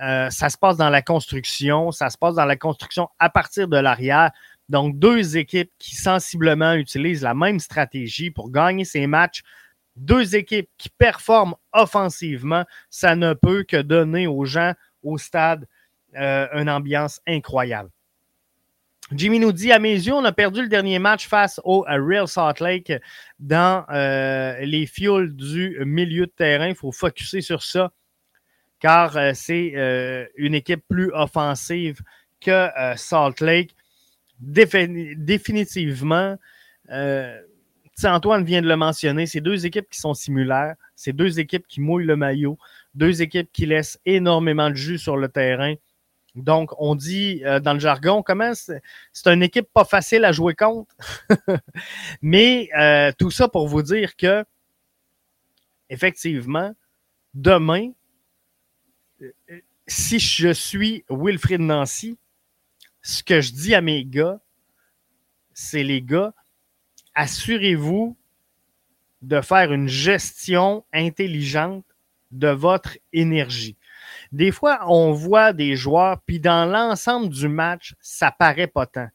Euh, 0.00 0.30
ça 0.30 0.48
se 0.48 0.58
passe 0.58 0.76
dans 0.76 0.90
la 0.90 1.02
construction, 1.02 1.92
ça 1.92 2.10
se 2.10 2.18
passe 2.18 2.34
dans 2.34 2.44
la 2.44 2.56
construction 2.56 3.08
à 3.18 3.30
partir 3.30 3.68
de 3.68 3.76
l'arrière. 3.76 4.32
Donc, 4.68 4.98
deux 4.98 5.36
équipes 5.36 5.70
qui 5.78 5.94
sensiblement 5.94 6.72
utilisent 6.74 7.22
la 7.22 7.34
même 7.34 7.60
stratégie 7.60 8.30
pour 8.30 8.50
gagner 8.50 8.84
ces 8.84 9.06
matchs. 9.06 9.42
Deux 9.96 10.34
équipes 10.34 10.68
qui 10.76 10.88
performent 10.88 11.54
offensivement, 11.72 12.64
ça 12.90 13.14
ne 13.14 13.32
peut 13.32 13.62
que 13.62 13.76
donner 13.80 14.26
aux 14.26 14.44
gens 14.44 14.74
au 15.02 15.18
stade 15.18 15.66
euh, 16.16 16.46
une 16.54 16.70
ambiance 16.70 17.20
incroyable. 17.26 17.90
Jimmy 19.12 19.38
nous 19.38 19.52
dit, 19.52 19.70
à 19.70 19.78
mes 19.78 19.92
yeux, 19.92 20.14
on 20.14 20.24
a 20.24 20.32
perdu 20.32 20.62
le 20.62 20.68
dernier 20.68 20.98
match 20.98 21.28
face 21.28 21.60
au 21.64 21.84
Real 21.86 22.26
Salt 22.26 22.60
Lake 22.60 22.92
dans 23.38 23.84
euh, 23.90 24.58
les 24.60 24.86
fuels 24.86 25.34
du 25.34 25.78
milieu 25.84 26.26
de 26.26 26.32
terrain. 26.34 26.68
Il 26.68 26.74
faut 26.74 26.92
focuser 26.92 27.40
sur 27.40 27.62
ça, 27.62 27.92
car 28.80 29.16
euh, 29.16 29.32
c'est 29.34 29.74
une 30.36 30.54
équipe 30.54 30.84
plus 30.88 31.10
offensive 31.12 32.00
que 32.40 32.68
Salt 32.96 33.44
Lake. 33.44 33.74
Défin 34.40 35.14
définitivement, 35.16 36.36
Antoine 38.02 38.44
vient 38.44 38.62
de 38.62 38.68
le 38.68 38.76
mentionner, 38.76 39.26
c'est 39.26 39.40
deux 39.40 39.66
équipes 39.66 39.88
qui 39.88 40.00
sont 40.00 40.14
similaires, 40.14 40.74
c'est 40.96 41.12
deux 41.12 41.38
équipes 41.38 41.66
qui 41.66 41.80
mouillent 41.80 42.06
le 42.06 42.16
maillot, 42.16 42.58
deux 42.94 43.22
équipes 43.22 43.50
qui 43.52 43.66
laissent 43.66 43.98
énormément 44.04 44.70
de 44.70 44.74
jus 44.74 44.98
sur 44.98 45.16
le 45.16 45.28
terrain. 45.28 45.74
Donc, 46.34 46.70
on 46.78 46.96
dit 46.96 47.42
euh, 47.44 47.60
dans 47.60 47.74
le 47.74 47.78
jargon, 47.78 48.22
comment 48.22 48.52
c'est 48.54 48.82
une 49.26 49.42
équipe 49.42 49.68
pas 49.72 49.84
facile 49.84 50.24
à 50.24 50.32
jouer 50.32 50.54
contre? 50.54 50.94
Mais 52.22 52.68
euh, 52.76 53.12
tout 53.16 53.30
ça 53.30 53.48
pour 53.48 53.68
vous 53.68 53.82
dire 53.82 54.16
que, 54.16 54.44
effectivement, 55.88 56.74
demain, 57.34 57.92
euh, 59.22 59.30
si 59.86 60.18
je 60.18 60.52
suis 60.52 61.04
Wilfrid 61.08 61.60
Nancy, 61.60 62.18
ce 63.02 63.22
que 63.22 63.40
je 63.40 63.52
dis 63.52 63.74
à 63.74 63.80
mes 63.80 64.04
gars, 64.04 64.40
c'est 65.52 65.84
les 65.84 66.02
gars, 66.02 66.34
assurez-vous 67.14 68.16
de 69.22 69.40
faire 69.40 69.72
une 69.72 69.88
gestion 69.88 70.84
intelligente 70.92 71.84
de 72.30 72.48
votre 72.48 72.98
énergie. 73.12 73.76
Des 74.32 74.50
fois, 74.50 74.80
on 74.88 75.12
voit 75.12 75.52
des 75.52 75.76
joueurs, 75.76 76.20
puis 76.26 76.40
dans 76.40 76.70
l'ensemble 76.70 77.28
du 77.28 77.48
match, 77.48 77.94
ça 78.00 78.30
paraît 78.30 78.66
pas 78.66 78.86
tant. 78.86 79.08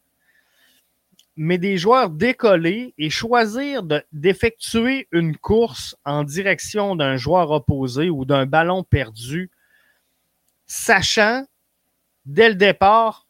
Mais 1.36 1.58
des 1.58 1.78
joueurs 1.78 2.10
décoller 2.10 2.94
et 2.98 3.10
choisir 3.10 3.84
d'effectuer 4.12 5.08
de, 5.12 5.20
une 5.20 5.38
course 5.38 5.96
en 6.04 6.24
direction 6.24 6.96
d'un 6.96 7.18
joueur 7.18 7.52
opposé 7.52 8.10
ou 8.10 8.26
d'un 8.26 8.46
ballon 8.46 8.84
perdu, 8.84 9.50
sachant 10.66 11.46
dès 12.26 12.50
le 12.50 12.56
départ 12.56 13.26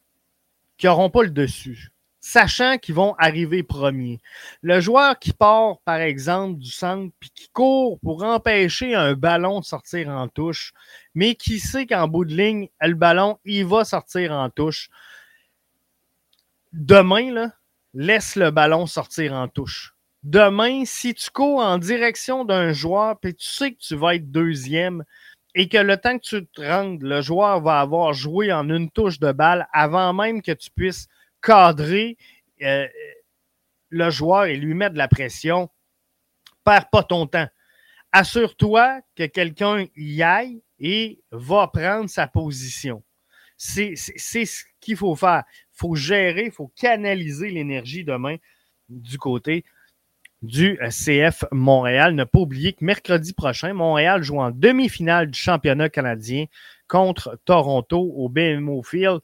qu'ils 0.76 0.88
n'auront 0.88 1.10
pas 1.10 1.22
le 1.22 1.30
dessus, 1.30 1.89
sachant 2.20 2.78
qu'ils 2.78 2.94
vont 2.94 3.14
arriver 3.18 3.62
premiers. 3.62 4.20
Le 4.62 4.80
joueur 4.80 5.18
qui 5.18 5.32
part, 5.32 5.78
par 5.84 5.96
exemple, 5.96 6.58
du 6.58 6.70
centre 6.70 7.12
puis 7.18 7.30
qui 7.34 7.48
court 7.48 7.98
pour 8.00 8.22
empêcher 8.22 8.94
un 8.94 9.14
ballon 9.14 9.60
de 9.60 9.64
sortir 9.64 10.08
en 10.10 10.28
touche, 10.28 10.72
mais 11.14 11.34
qui 11.34 11.58
sait 11.58 11.86
qu'en 11.86 12.08
bout 12.08 12.24
de 12.24 12.34
ligne, 12.34 12.68
le 12.80 12.94
ballon, 12.94 13.38
il 13.44 13.64
va 13.64 13.84
sortir 13.84 14.32
en 14.32 14.50
touche. 14.50 14.90
Demain, 16.72 17.32
là, 17.32 17.52
laisse 17.94 18.36
le 18.36 18.50
ballon 18.50 18.86
sortir 18.86 19.32
en 19.32 19.48
touche. 19.48 19.94
Demain, 20.22 20.84
si 20.84 21.14
tu 21.14 21.30
cours 21.30 21.60
en 21.60 21.78
direction 21.78 22.44
d'un 22.44 22.72
joueur 22.72 23.18
puis 23.18 23.34
tu 23.34 23.46
sais 23.46 23.72
que 23.72 23.78
tu 23.80 23.96
vas 23.96 24.16
être 24.16 24.30
deuxième, 24.30 25.04
et 25.54 25.68
que 25.68 25.78
le 25.78 25.96
temps 25.96 26.18
que 26.18 26.22
tu 26.22 26.46
te 26.46 26.62
rendes, 26.62 27.02
le 27.02 27.20
joueur 27.22 27.60
va 27.60 27.80
avoir 27.80 28.12
joué 28.12 28.52
en 28.52 28.68
une 28.68 28.90
touche 28.90 29.18
de 29.18 29.32
balle 29.32 29.66
avant 29.72 30.12
même 30.12 30.42
que 30.42 30.52
tu 30.52 30.70
puisses 30.70 31.08
cadrer 31.42 32.16
euh, 32.62 32.86
le 33.88 34.10
joueur 34.10 34.44
et 34.44 34.56
lui 34.56 34.74
mettre 34.74 34.92
de 34.94 34.98
la 34.98 35.08
pression, 35.08 35.68
perds 36.64 36.90
pas 36.90 37.02
ton 37.02 37.26
temps. 37.26 37.48
Assure-toi 38.12 39.00
que 39.14 39.26
quelqu'un 39.26 39.86
y 39.96 40.22
aille 40.22 40.62
et 40.78 41.20
va 41.30 41.68
prendre 41.68 42.08
sa 42.08 42.26
position. 42.26 43.02
C'est 43.56 43.94
ce 43.94 44.64
qu'il 44.80 44.96
faut 44.96 45.14
faire. 45.14 45.44
Il 45.74 45.78
faut 45.78 45.94
gérer, 45.94 46.46
il 46.46 46.52
faut 46.52 46.72
canaliser 46.76 47.50
l'énergie 47.50 48.04
demain 48.04 48.36
du 48.88 49.18
côté 49.18 49.64
du 50.42 50.78
CF 50.88 51.44
Montréal. 51.52 52.14
Ne 52.14 52.24
pas 52.24 52.40
oublier 52.40 52.72
que 52.72 52.84
mercredi 52.84 53.32
prochain, 53.32 53.74
Montréal 53.74 54.22
joue 54.22 54.40
en 54.40 54.50
demi-finale 54.50 55.30
du 55.30 55.38
championnat 55.38 55.90
canadien 55.90 56.46
contre 56.88 57.38
Toronto 57.44 58.12
au 58.16 58.28
BMO 58.28 58.82
Field. 58.82 59.20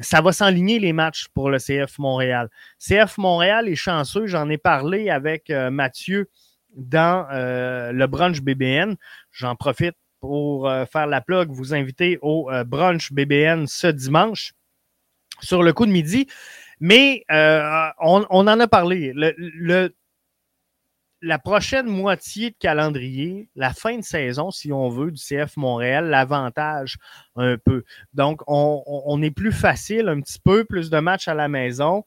Ça 0.00 0.20
va 0.20 0.32
s'enligner 0.32 0.78
les 0.78 0.92
matchs 0.92 1.26
pour 1.34 1.50
le 1.50 1.58
CF 1.58 1.98
Montréal. 1.98 2.48
CF 2.78 3.18
Montréal 3.18 3.68
est 3.68 3.74
chanceux, 3.74 4.26
j'en 4.26 4.48
ai 4.48 4.58
parlé 4.58 5.10
avec 5.10 5.50
euh, 5.50 5.70
Mathieu 5.70 6.28
dans 6.76 7.26
euh, 7.32 7.90
le 7.92 8.06
brunch 8.06 8.40
BBN. 8.40 8.94
J'en 9.32 9.56
profite 9.56 9.96
pour 10.20 10.68
euh, 10.68 10.84
faire 10.84 11.06
la 11.08 11.20
plug, 11.20 11.50
vous 11.50 11.74
inviter 11.74 12.18
au 12.22 12.50
brunch 12.66 13.12
BBN 13.12 13.66
ce 13.66 13.88
dimanche 13.88 14.52
sur 15.40 15.62
le 15.62 15.72
coup 15.72 15.86
de 15.86 15.92
midi. 15.92 16.28
Mais 16.80 17.24
on, 17.28 18.24
on, 18.30 18.46
en 18.46 18.60
a 18.60 18.68
parlé. 18.68 19.12
Le, 19.14 19.34
le 19.36 19.94
la 21.20 21.38
prochaine 21.38 21.86
moitié 21.86 22.50
de 22.50 22.56
calendrier, 22.58 23.48
la 23.56 23.72
fin 23.72 23.96
de 23.96 24.04
saison, 24.04 24.50
si 24.50 24.72
on 24.72 24.88
veut, 24.88 25.10
du 25.10 25.20
CF 25.20 25.56
Montréal, 25.56 26.08
l'avantage 26.08 26.96
un 27.36 27.56
peu. 27.56 27.84
Donc, 28.14 28.42
on, 28.46 29.22
est 29.22 29.30
plus 29.30 29.52
facile, 29.52 30.08
un 30.08 30.20
petit 30.20 30.38
peu 30.38 30.64
plus 30.64 30.90
de 30.90 30.98
matchs 30.98 31.28
à 31.28 31.34
la 31.34 31.48
maison 31.48 32.04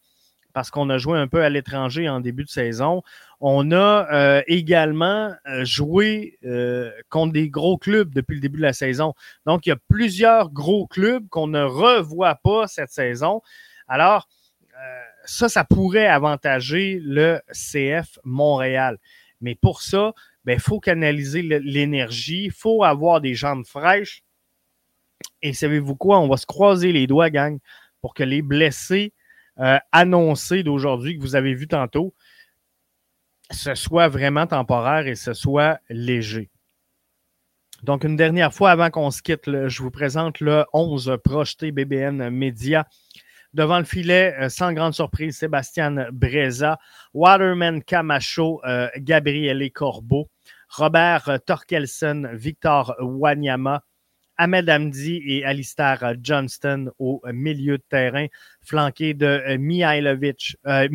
parce 0.54 0.69
qu'on 0.69 0.89
a 0.89 0.97
joué 0.97 1.17
un 1.17 1.28
peu 1.28 1.43
à 1.43 1.50
l'étranger 1.50 2.10
en 2.10 2.19
début 2.19 2.43
de 2.43 2.50
saison. 2.50 3.04
On 3.39 3.71
a 3.71 4.08
euh, 4.12 4.41
également 4.47 5.34
joué 5.62 6.38
euh, 6.43 6.91
contre 7.10 7.32
des 7.32 7.50
gros 7.50 7.78
clubs 7.78 8.13
depuis 8.13 8.36
le 8.36 8.41
début 8.41 8.58
de 8.58 8.63
la 8.63 8.74
saison. 8.74 9.13
Donc, 9.45 9.65
il 9.65 9.69
y 9.69 9.71
a 9.71 9.78
plusieurs 9.89 10.52
gros 10.52 10.88
clubs 10.88 11.28
qu'on 11.30 11.47
ne 11.47 11.63
revoit 11.63 12.36
pas 12.36 12.67
cette 12.67 12.91
saison. 12.91 13.41
Alors, 13.88 14.28
euh, 14.76 15.11
ça, 15.26 15.50
ça 15.50 15.64
pourrait 15.64 16.08
avantager 16.08 17.00
le 17.04 17.40
CF 17.52 18.20
Montréal. 18.24 18.98
Mais 19.42 19.56
pour 19.56 19.82
ça, 19.82 20.14
il 20.16 20.46
ben, 20.46 20.60
faut 20.60 20.80
canaliser 20.80 21.42
l'énergie, 21.42 22.46
il 22.46 22.52
faut 22.52 22.84
avoir 22.84 23.22
des 23.22 23.34
jambes 23.34 23.66
fraîches. 23.66 24.24
Et 25.42 25.54
savez-vous 25.54 25.96
quoi? 25.96 26.20
On 26.20 26.28
va 26.28 26.38
se 26.38 26.46
croiser 26.46 26.92
les 26.92 27.08
doigts, 27.08 27.30
gang, 27.30 27.60
pour 28.02 28.14
que 28.14 28.24
les 28.24 28.42
blessés 28.42 29.14
euh, 29.60 29.78
annoncés 29.92 30.64
d'aujourd'hui, 30.64 31.18
que 31.18 31.22
vous 31.22 31.36
avez 31.36 31.54
vu 31.54 31.68
tantôt, 31.68 32.14
ce 33.52 33.76
soit 33.76 34.08
vraiment 34.08 34.48
temporaire 34.48 35.08
et 35.08 35.16
ce 35.16 35.34
soit 35.34 35.80
léger. 35.89 36.50
Donc, 37.84 38.04
une 38.04 38.16
dernière 38.16 38.54
fois 38.54 38.72
avant 38.72 38.89
qu'on 38.91 39.10
se 39.10 39.22
quitte, 39.22 39.45
je 39.45 39.82
vous 39.82 39.91
présente 39.91 40.39
le 40.39 40.66
11 40.72 41.18
projeté 41.24 41.72
BBN 41.72 42.30
Média. 42.30 42.88
Devant 43.54 43.80
le 43.80 43.86
filet, 43.86 44.34
euh, 44.39 44.47
sans 44.47 44.72
grande 44.72 44.93
surprise, 44.93 45.38
Sébastien 45.38 46.08
Breza, 46.14 46.80
Waterman 47.14 47.84
Camacho, 47.84 48.62
euh, 48.66 48.88
Gabriele 48.97 49.70
Corbeau, 49.74 50.30
Robert 50.70 51.28
euh, 51.28 51.38
Torkelson, 51.38 52.30
Victor 52.34 52.95
Wanyama, 53.02 53.84
Ahmed 54.38 54.70
Hamdi 54.70 55.22
et 55.26 55.43
Alistair 55.43 56.16
Johnston 56.22 56.91
au 56.97 57.22
milieu 57.34 57.78
de 57.78 57.84
terrain, 57.89 58.28
flanqué 58.62 59.14
de 59.14 59.58
Mihailovic, 59.58 60.56
euh, 60.66 60.88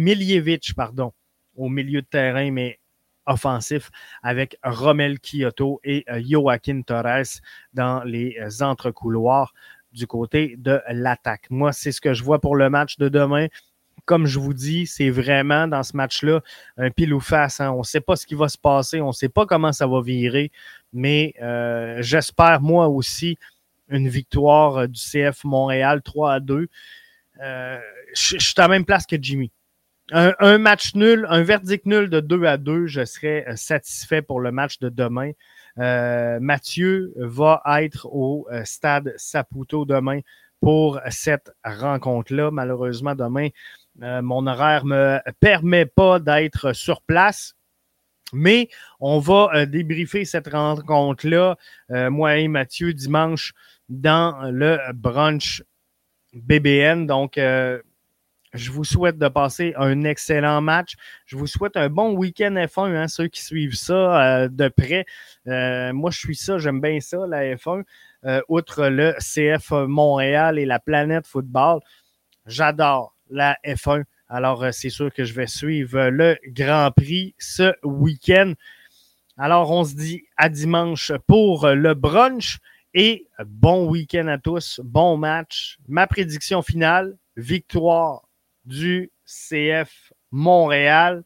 pardon, 0.75 1.13
au 1.55 1.69
milieu 1.69 2.01
de 2.01 2.07
terrain, 2.07 2.51
mais 2.51 2.81
offensif 3.27 3.91
avec 4.23 4.57
Romel 4.63 5.19
Kyoto 5.21 5.81
et 5.85 6.05
euh, 6.09 6.23
Joaquin 6.25 6.83
Torres 6.83 7.41
dans 7.75 8.03
les 8.05 8.37
euh, 8.41 8.65
entrecouloirs 8.65 9.53
du 9.97 10.07
côté 10.07 10.55
de 10.59 10.81
l'attaque. 10.89 11.47
Moi, 11.51 11.73
c'est 11.73 11.93
ce 11.93 12.01
que 12.01 12.15
je 12.15 12.23
vois 12.23 12.41
pour 12.41 12.55
le 12.55 12.71
match 12.71 12.99
de 12.99 13.09
demain. 13.09 13.47
Comme 14.05 14.27
je 14.27 14.39
vous 14.39 14.55
dis, 14.55 14.87
c'est 14.87 15.11
vraiment 15.11 15.67
dans 15.67 15.83
ce 15.83 15.97
match-là 15.97 16.41
un 16.77 16.91
pile 16.91 17.13
ou 17.13 17.21
face. 17.21 17.61
Hein. 17.61 17.73
On 17.73 17.79
ne 17.79 17.85
sait 17.85 18.01
pas 18.01 18.15
ce 18.15 18.27
qui 18.27 18.35
va 18.35 18.49
se 18.49 18.59
passer, 18.59 19.01
on 19.01 19.09
ne 19.09 19.13
sait 19.13 19.29
pas 19.29 19.47
comment 19.47 19.73
ça 19.73 19.87
va 19.87 20.01
virer, 20.01 20.53
mais 20.93 21.35
euh, 21.43 22.01
j'espère 22.03 22.61
moi 22.61 22.89
aussi 22.89 23.39
une 23.89 24.09
victoire 24.09 24.87
du 24.89 25.01
CF 25.01 25.43
Montréal 25.45 26.03
3 26.03 26.35
à 26.35 26.41
2. 26.41 26.69
je 27.41 27.79
suis 28.15 28.55
à 28.59 28.63
la 28.63 28.69
même 28.69 28.85
place 28.85 29.07
que 29.07 29.17
Jimmy 29.21 29.51
un, 30.13 30.59
match 30.59 30.95
nul, 30.95 31.27
un 31.29 31.43
verdict 31.43 31.87
nul 31.87 32.09
de 32.09 32.21
2 32.21 32.45
à 32.45 32.57
2, 32.57 32.87
je 32.87 33.05
serais 33.05 33.45
euh, 33.49 33.57
satisfait 33.57 34.23
pour 34.23 34.41
le 34.41 34.53
match 34.53 34.79
de 34.79 34.89
demain. 34.89 35.33
Euh, 35.79 36.39
Mathieu 36.41 37.13
va 37.17 37.63
être 37.81 38.07
au 38.07 38.47
euh, 38.51 38.65
stade 38.65 39.13
Saputo 39.17 39.85
demain 39.85 40.21
pour 40.61 41.01
cette 41.11 41.53
rencontre-là. 41.65 42.51
Malheureusement, 42.51 43.15
demain, 43.15 43.49
mon 43.99 44.47
horaire 44.47 44.85
ne 44.85 44.95
me 44.95 45.33
permet 45.41 45.87
pas 45.87 46.19
d'être 46.19 46.73
sur 46.73 47.03
place. 47.03 47.55
Mais 48.33 48.69
on 48.99 49.19
va 49.21 49.67
débriefer 49.67 50.25
cette 50.25 50.49
rencontre-là, 50.49 51.57
moi 52.11 52.39
et 52.39 52.49
Mathieu, 52.49 52.93
dimanche 52.93 53.53
dans 53.89 54.51
le 54.51 54.79
brunch 54.95 55.63
BBN. 56.33 57.07
Donc, 57.07 57.39
je 58.57 58.71
vous 58.71 58.85
souhaite 58.85 59.19
de 59.19 59.29
passer 59.29 59.75
un 59.77 60.05
excellent 60.05 60.61
match. 60.61 60.95
Je 61.27 61.37
vous 61.37 61.47
souhaite 61.47 61.77
un 61.77 61.89
bon 61.89 62.13
week-end 62.13 62.55
F1, 62.55 62.95
hein, 62.95 63.09
ceux 63.09 63.29
qui 63.29 63.43
suivent 63.43 63.75
ça 63.75 64.43
euh, 64.45 64.49
de 64.49 64.69
près. 64.69 65.05
Euh, 65.47 65.93
moi, 65.93 66.11
je 66.11 66.19
suis 66.19 66.37
ça, 66.37 66.59
j'aime 66.59 66.81
bien 66.81 67.01
ça, 67.01 67.19
la 67.27 67.55
F1. 67.55 67.85
Euh, 68.25 68.41
outre 68.49 68.87
le 68.89 69.15
CF 69.19 69.71
Montréal 69.71 70.59
et 70.59 70.67
la 70.67 70.81
planète 70.81 71.27
football, 71.27 71.81
j'adore 72.47 73.15
la 73.31 73.57
F1. 73.65 74.05
Alors, 74.29 74.67
c'est 74.73 74.91
sûr 74.91 75.13
que 75.13 75.25
je 75.25 75.35
vais 75.35 75.47
suivre 75.47 76.09
le 76.09 76.37
Grand 76.49 76.91
Prix 76.91 77.35
ce 77.39 77.73
week-end. 77.85 78.55
Alors, 79.39 79.71
on 79.71 79.85
se 79.85 79.95
dit 79.95 80.25
à 80.37 80.49
dimanche 80.49 81.13
pour 81.27 81.69
le 81.69 81.95
brunch 81.95 82.59
et 82.95 83.29
bon 83.45 83.87
week-end 83.89 84.27
à 84.27 84.39
tous. 84.39 84.81
Bon 84.83 85.17
match. 85.17 85.79
Ma 85.87 86.07
prédiction 86.07 86.63
finale, 86.63 87.17
victoire 87.37 88.26
du 88.67 89.11
CF 89.25 90.13
Montréal. 90.31 91.25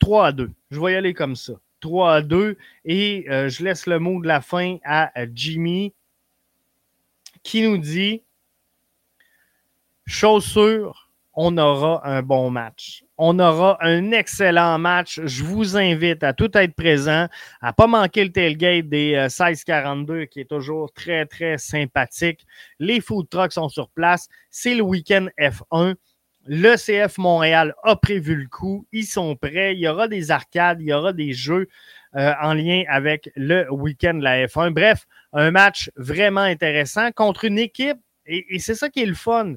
3 0.00 0.26
à 0.26 0.32
2. 0.32 0.50
Je 0.70 0.80
vais 0.80 0.92
y 0.92 0.96
aller 0.96 1.14
comme 1.14 1.36
ça. 1.36 1.54
3 1.80 2.14
à 2.14 2.22
2. 2.22 2.58
Et 2.84 3.26
euh, 3.30 3.48
je 3.48 3.64
laisse 3.64 3.86
le 3.86 3.98
mot 3.98 4.20
de 4.20 4.26
la 4.26 4.40
fin 4.40 4.78
à 4.84 5.10
Jimmy 5.32 5.94
qui 7.42 7.62
nous 7.62 7.78
dit 7.78 8.22
Chaussure, 10.06 10.99
on 11.34 11.56
aura 11.58 12.06
un 12.06 12.22
bon 12.22 12.50
match. 12.50 13.04
On 13.16 13.38
aura 13.38 13.78
un 13.80 14.10
excellent 14.12 14.78
match. 14.78 15.20
Je 15.24 15.44
vous 15.44 15.76
invite 15.76 16.24
à 16.24 16.32
tout 16.32 16.50
être 16.56 16.74
présent, 16.74 17.28
à 17.60 17.68
ne 17.68 17.72
pas 17.72 17.86
manquer 17.86 18.24
le 18.24 18.32
tailgate 18.32 18.88
des 18.88 19.12
1642 19.14 20.14
euh, 20.14 20.26
qui 20.26 20.40
est 20.40 20.50
toujours 20.50 20.92
très, 20.92 21.26
très 21.26 21.58
sympathique. 21.58 22.46
Les 22.78 23.00
food 23.00 23.28
trucks 23.28 23.52
sont 23.52 23.68
sur 23.68 23.90
place. 23.90 24.28
C'est 24.50 24.74
le 24.74 24.82
week-end 24.82 25.28
F1. 25.38 25.94
Le 26.46 26.76
CF 26.76 27.18
Montréal 27.18 27.74
a 27.84 27.94
prévu 27.96 28.34
le 28.34 28.48
coup. 28.48 28.86
Ils 28.90 29.04
sont 29.04 29.36
prêts. 29.36 29.74
Il 29.74 29.80
y 29.80 29.88
aura 29.88 30.08
des 30.08 30.30
arcades, 30.30 30.80
il 30.80 30.88
y 30.88 30.92
aura 30.92 31.12
des 31.12 31.32
jeux 31.32 31.68
euh, 32.16 32.32
en 32.42 32.54
lien 32.54 32.82
avec 32.88 33.30
le 33.36 33.70
week-end 33.70 34.14
de 34.14 34.24
la 34.24 34.46
F1. 34.46 34.70
Bref, 34.70 35.06
un 35.32 35.50
match 35.52 35.90
vraiment 35.96 36.40
intéressant 36.40 37.12
contre 37.12 37.44
une 37.44 37.58
équipe, 37.58 37.98
et 38.26 38.58
c'est 38.58 38.74
ça 38.74 38.88
qui 38.88 39.02
est 39.02 39.06
le 39.06 39.14
fun, 39.14 39.54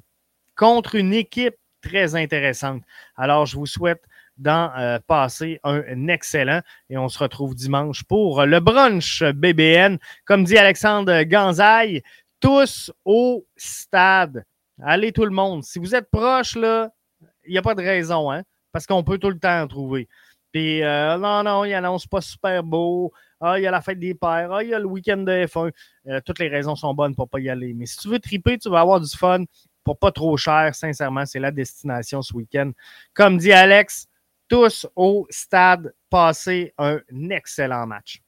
contre 0.56 0.96
une 0.96 1.14
équipe 1.14 1.56
très 1.84 2.16
intéressante. 2.16 2.82
Alors, 3.16 3.46
je 3.46 3.58
vous 3.58 3.66
souhaite 3.66 4.04
d'en 4.38 4.72
euh, 4.78 4.98
passer 5.06 5.60
un, 5.64 6.08
excellent 6.08 6.62
et 6.90 6.98
on 6.98 7.08
se 7.08 7.20
retrouve 7.20 7.54
dimanche 7.54 8.04
pour 8.04 8.46
le 8.46 8.60
brunch 8.60 9.24
BBN. 9.24 10.00
Comme 10.26 10.44
dit 10.44 10.58
Alexandre 10.58 11.24
Ganzaille, 11.24 12.02
tous 12.40 12.92
au 13.06 13.46
stade. 13.56 14.44
Allez 14.82 15.12
tout 15.12 15.26
le 15.26 15.32
monde. 15.32 15.64
Si 15.64 15.78
vous 15.78 15.94
êtes 15.94 16.10
proche, 16.10 16.56
il 16.56 17.52
n'y 17.52 17.58
a 17.58 17.62
pas 17.62 17.76
de 17.76 17.84
raison, 17.84 18.32
hein, 18.32 18.42
parce 18.72 18.88
qu'on 18.88 19.04
peut 19.04 19.20
tout 19.20 19.30
le 19.30 19.40
temps 19.40 19.62
en 19.62 19.68
trouver. 19.68 20.08
Puis, 20.52 20.84
euh, 20.84 21.18
non, 21.18 21.44
non, 21.44 21.66
il 21.66 21.74
annonce 21.74 22.06
pas 22.06 22.22
super 22.22 22.64
beau. 22.64 23.12
Ah, 23.40 23.60
il 23.60 23.64
y 23.64 23.68
a 23.68 23.72
la 23.72 23.82
fête 23.82 24.00
des 24.00 24.14
pères. 24.14 24.52
Ah, 24.52 24.64
il 24.64 24.70
y 24.70 24.74
a 24.74 24.80
le 24.80 24.86
week-end 24.86 25.18
de 25.18 25.46
F1. 25.46 25.72
Euh, 26.08 26.22
toutes 26.24 26.40
les 26.40 26.48
raisons 26.48 26.76
sont 26.76 26.94
bonnes 26.94 27.16
pour 27.16 27.28
pas 27.28 27.40
y 27.40 27.50
aller. 27.50 27.74
Mais 27.74 27.88
si 27.88 27.98
tu 27.98 28.08
veux 28.08 28.20
triper, 28.20 28.58
tu 28.58 28.70
vas 28.70 28.82
avoir 28.82 29.02
du 29.02 29.10
fun 29.18 29.44
pour 29.84 29.98
pas 29.98 30.12
trop 30.12 30.38
cher, 30.38 30.74
sincèrement, 30.74 31.26
c'est 31.26 31.40
la 31.40 31.52
destination 31.52 32.22
ce 32.22 32.34
week-end. 32.36 32.72
Comme 33.14 33.38
dit 33.38 33.52
Alex, 33.52 34.08
tous 34.48 34.88
au 34.96 35.26
stade, 35.30 35.94
passez 36.10 36.74
un 36.78 37.00
excellent 37.30 37.88
match. 37.88 38.22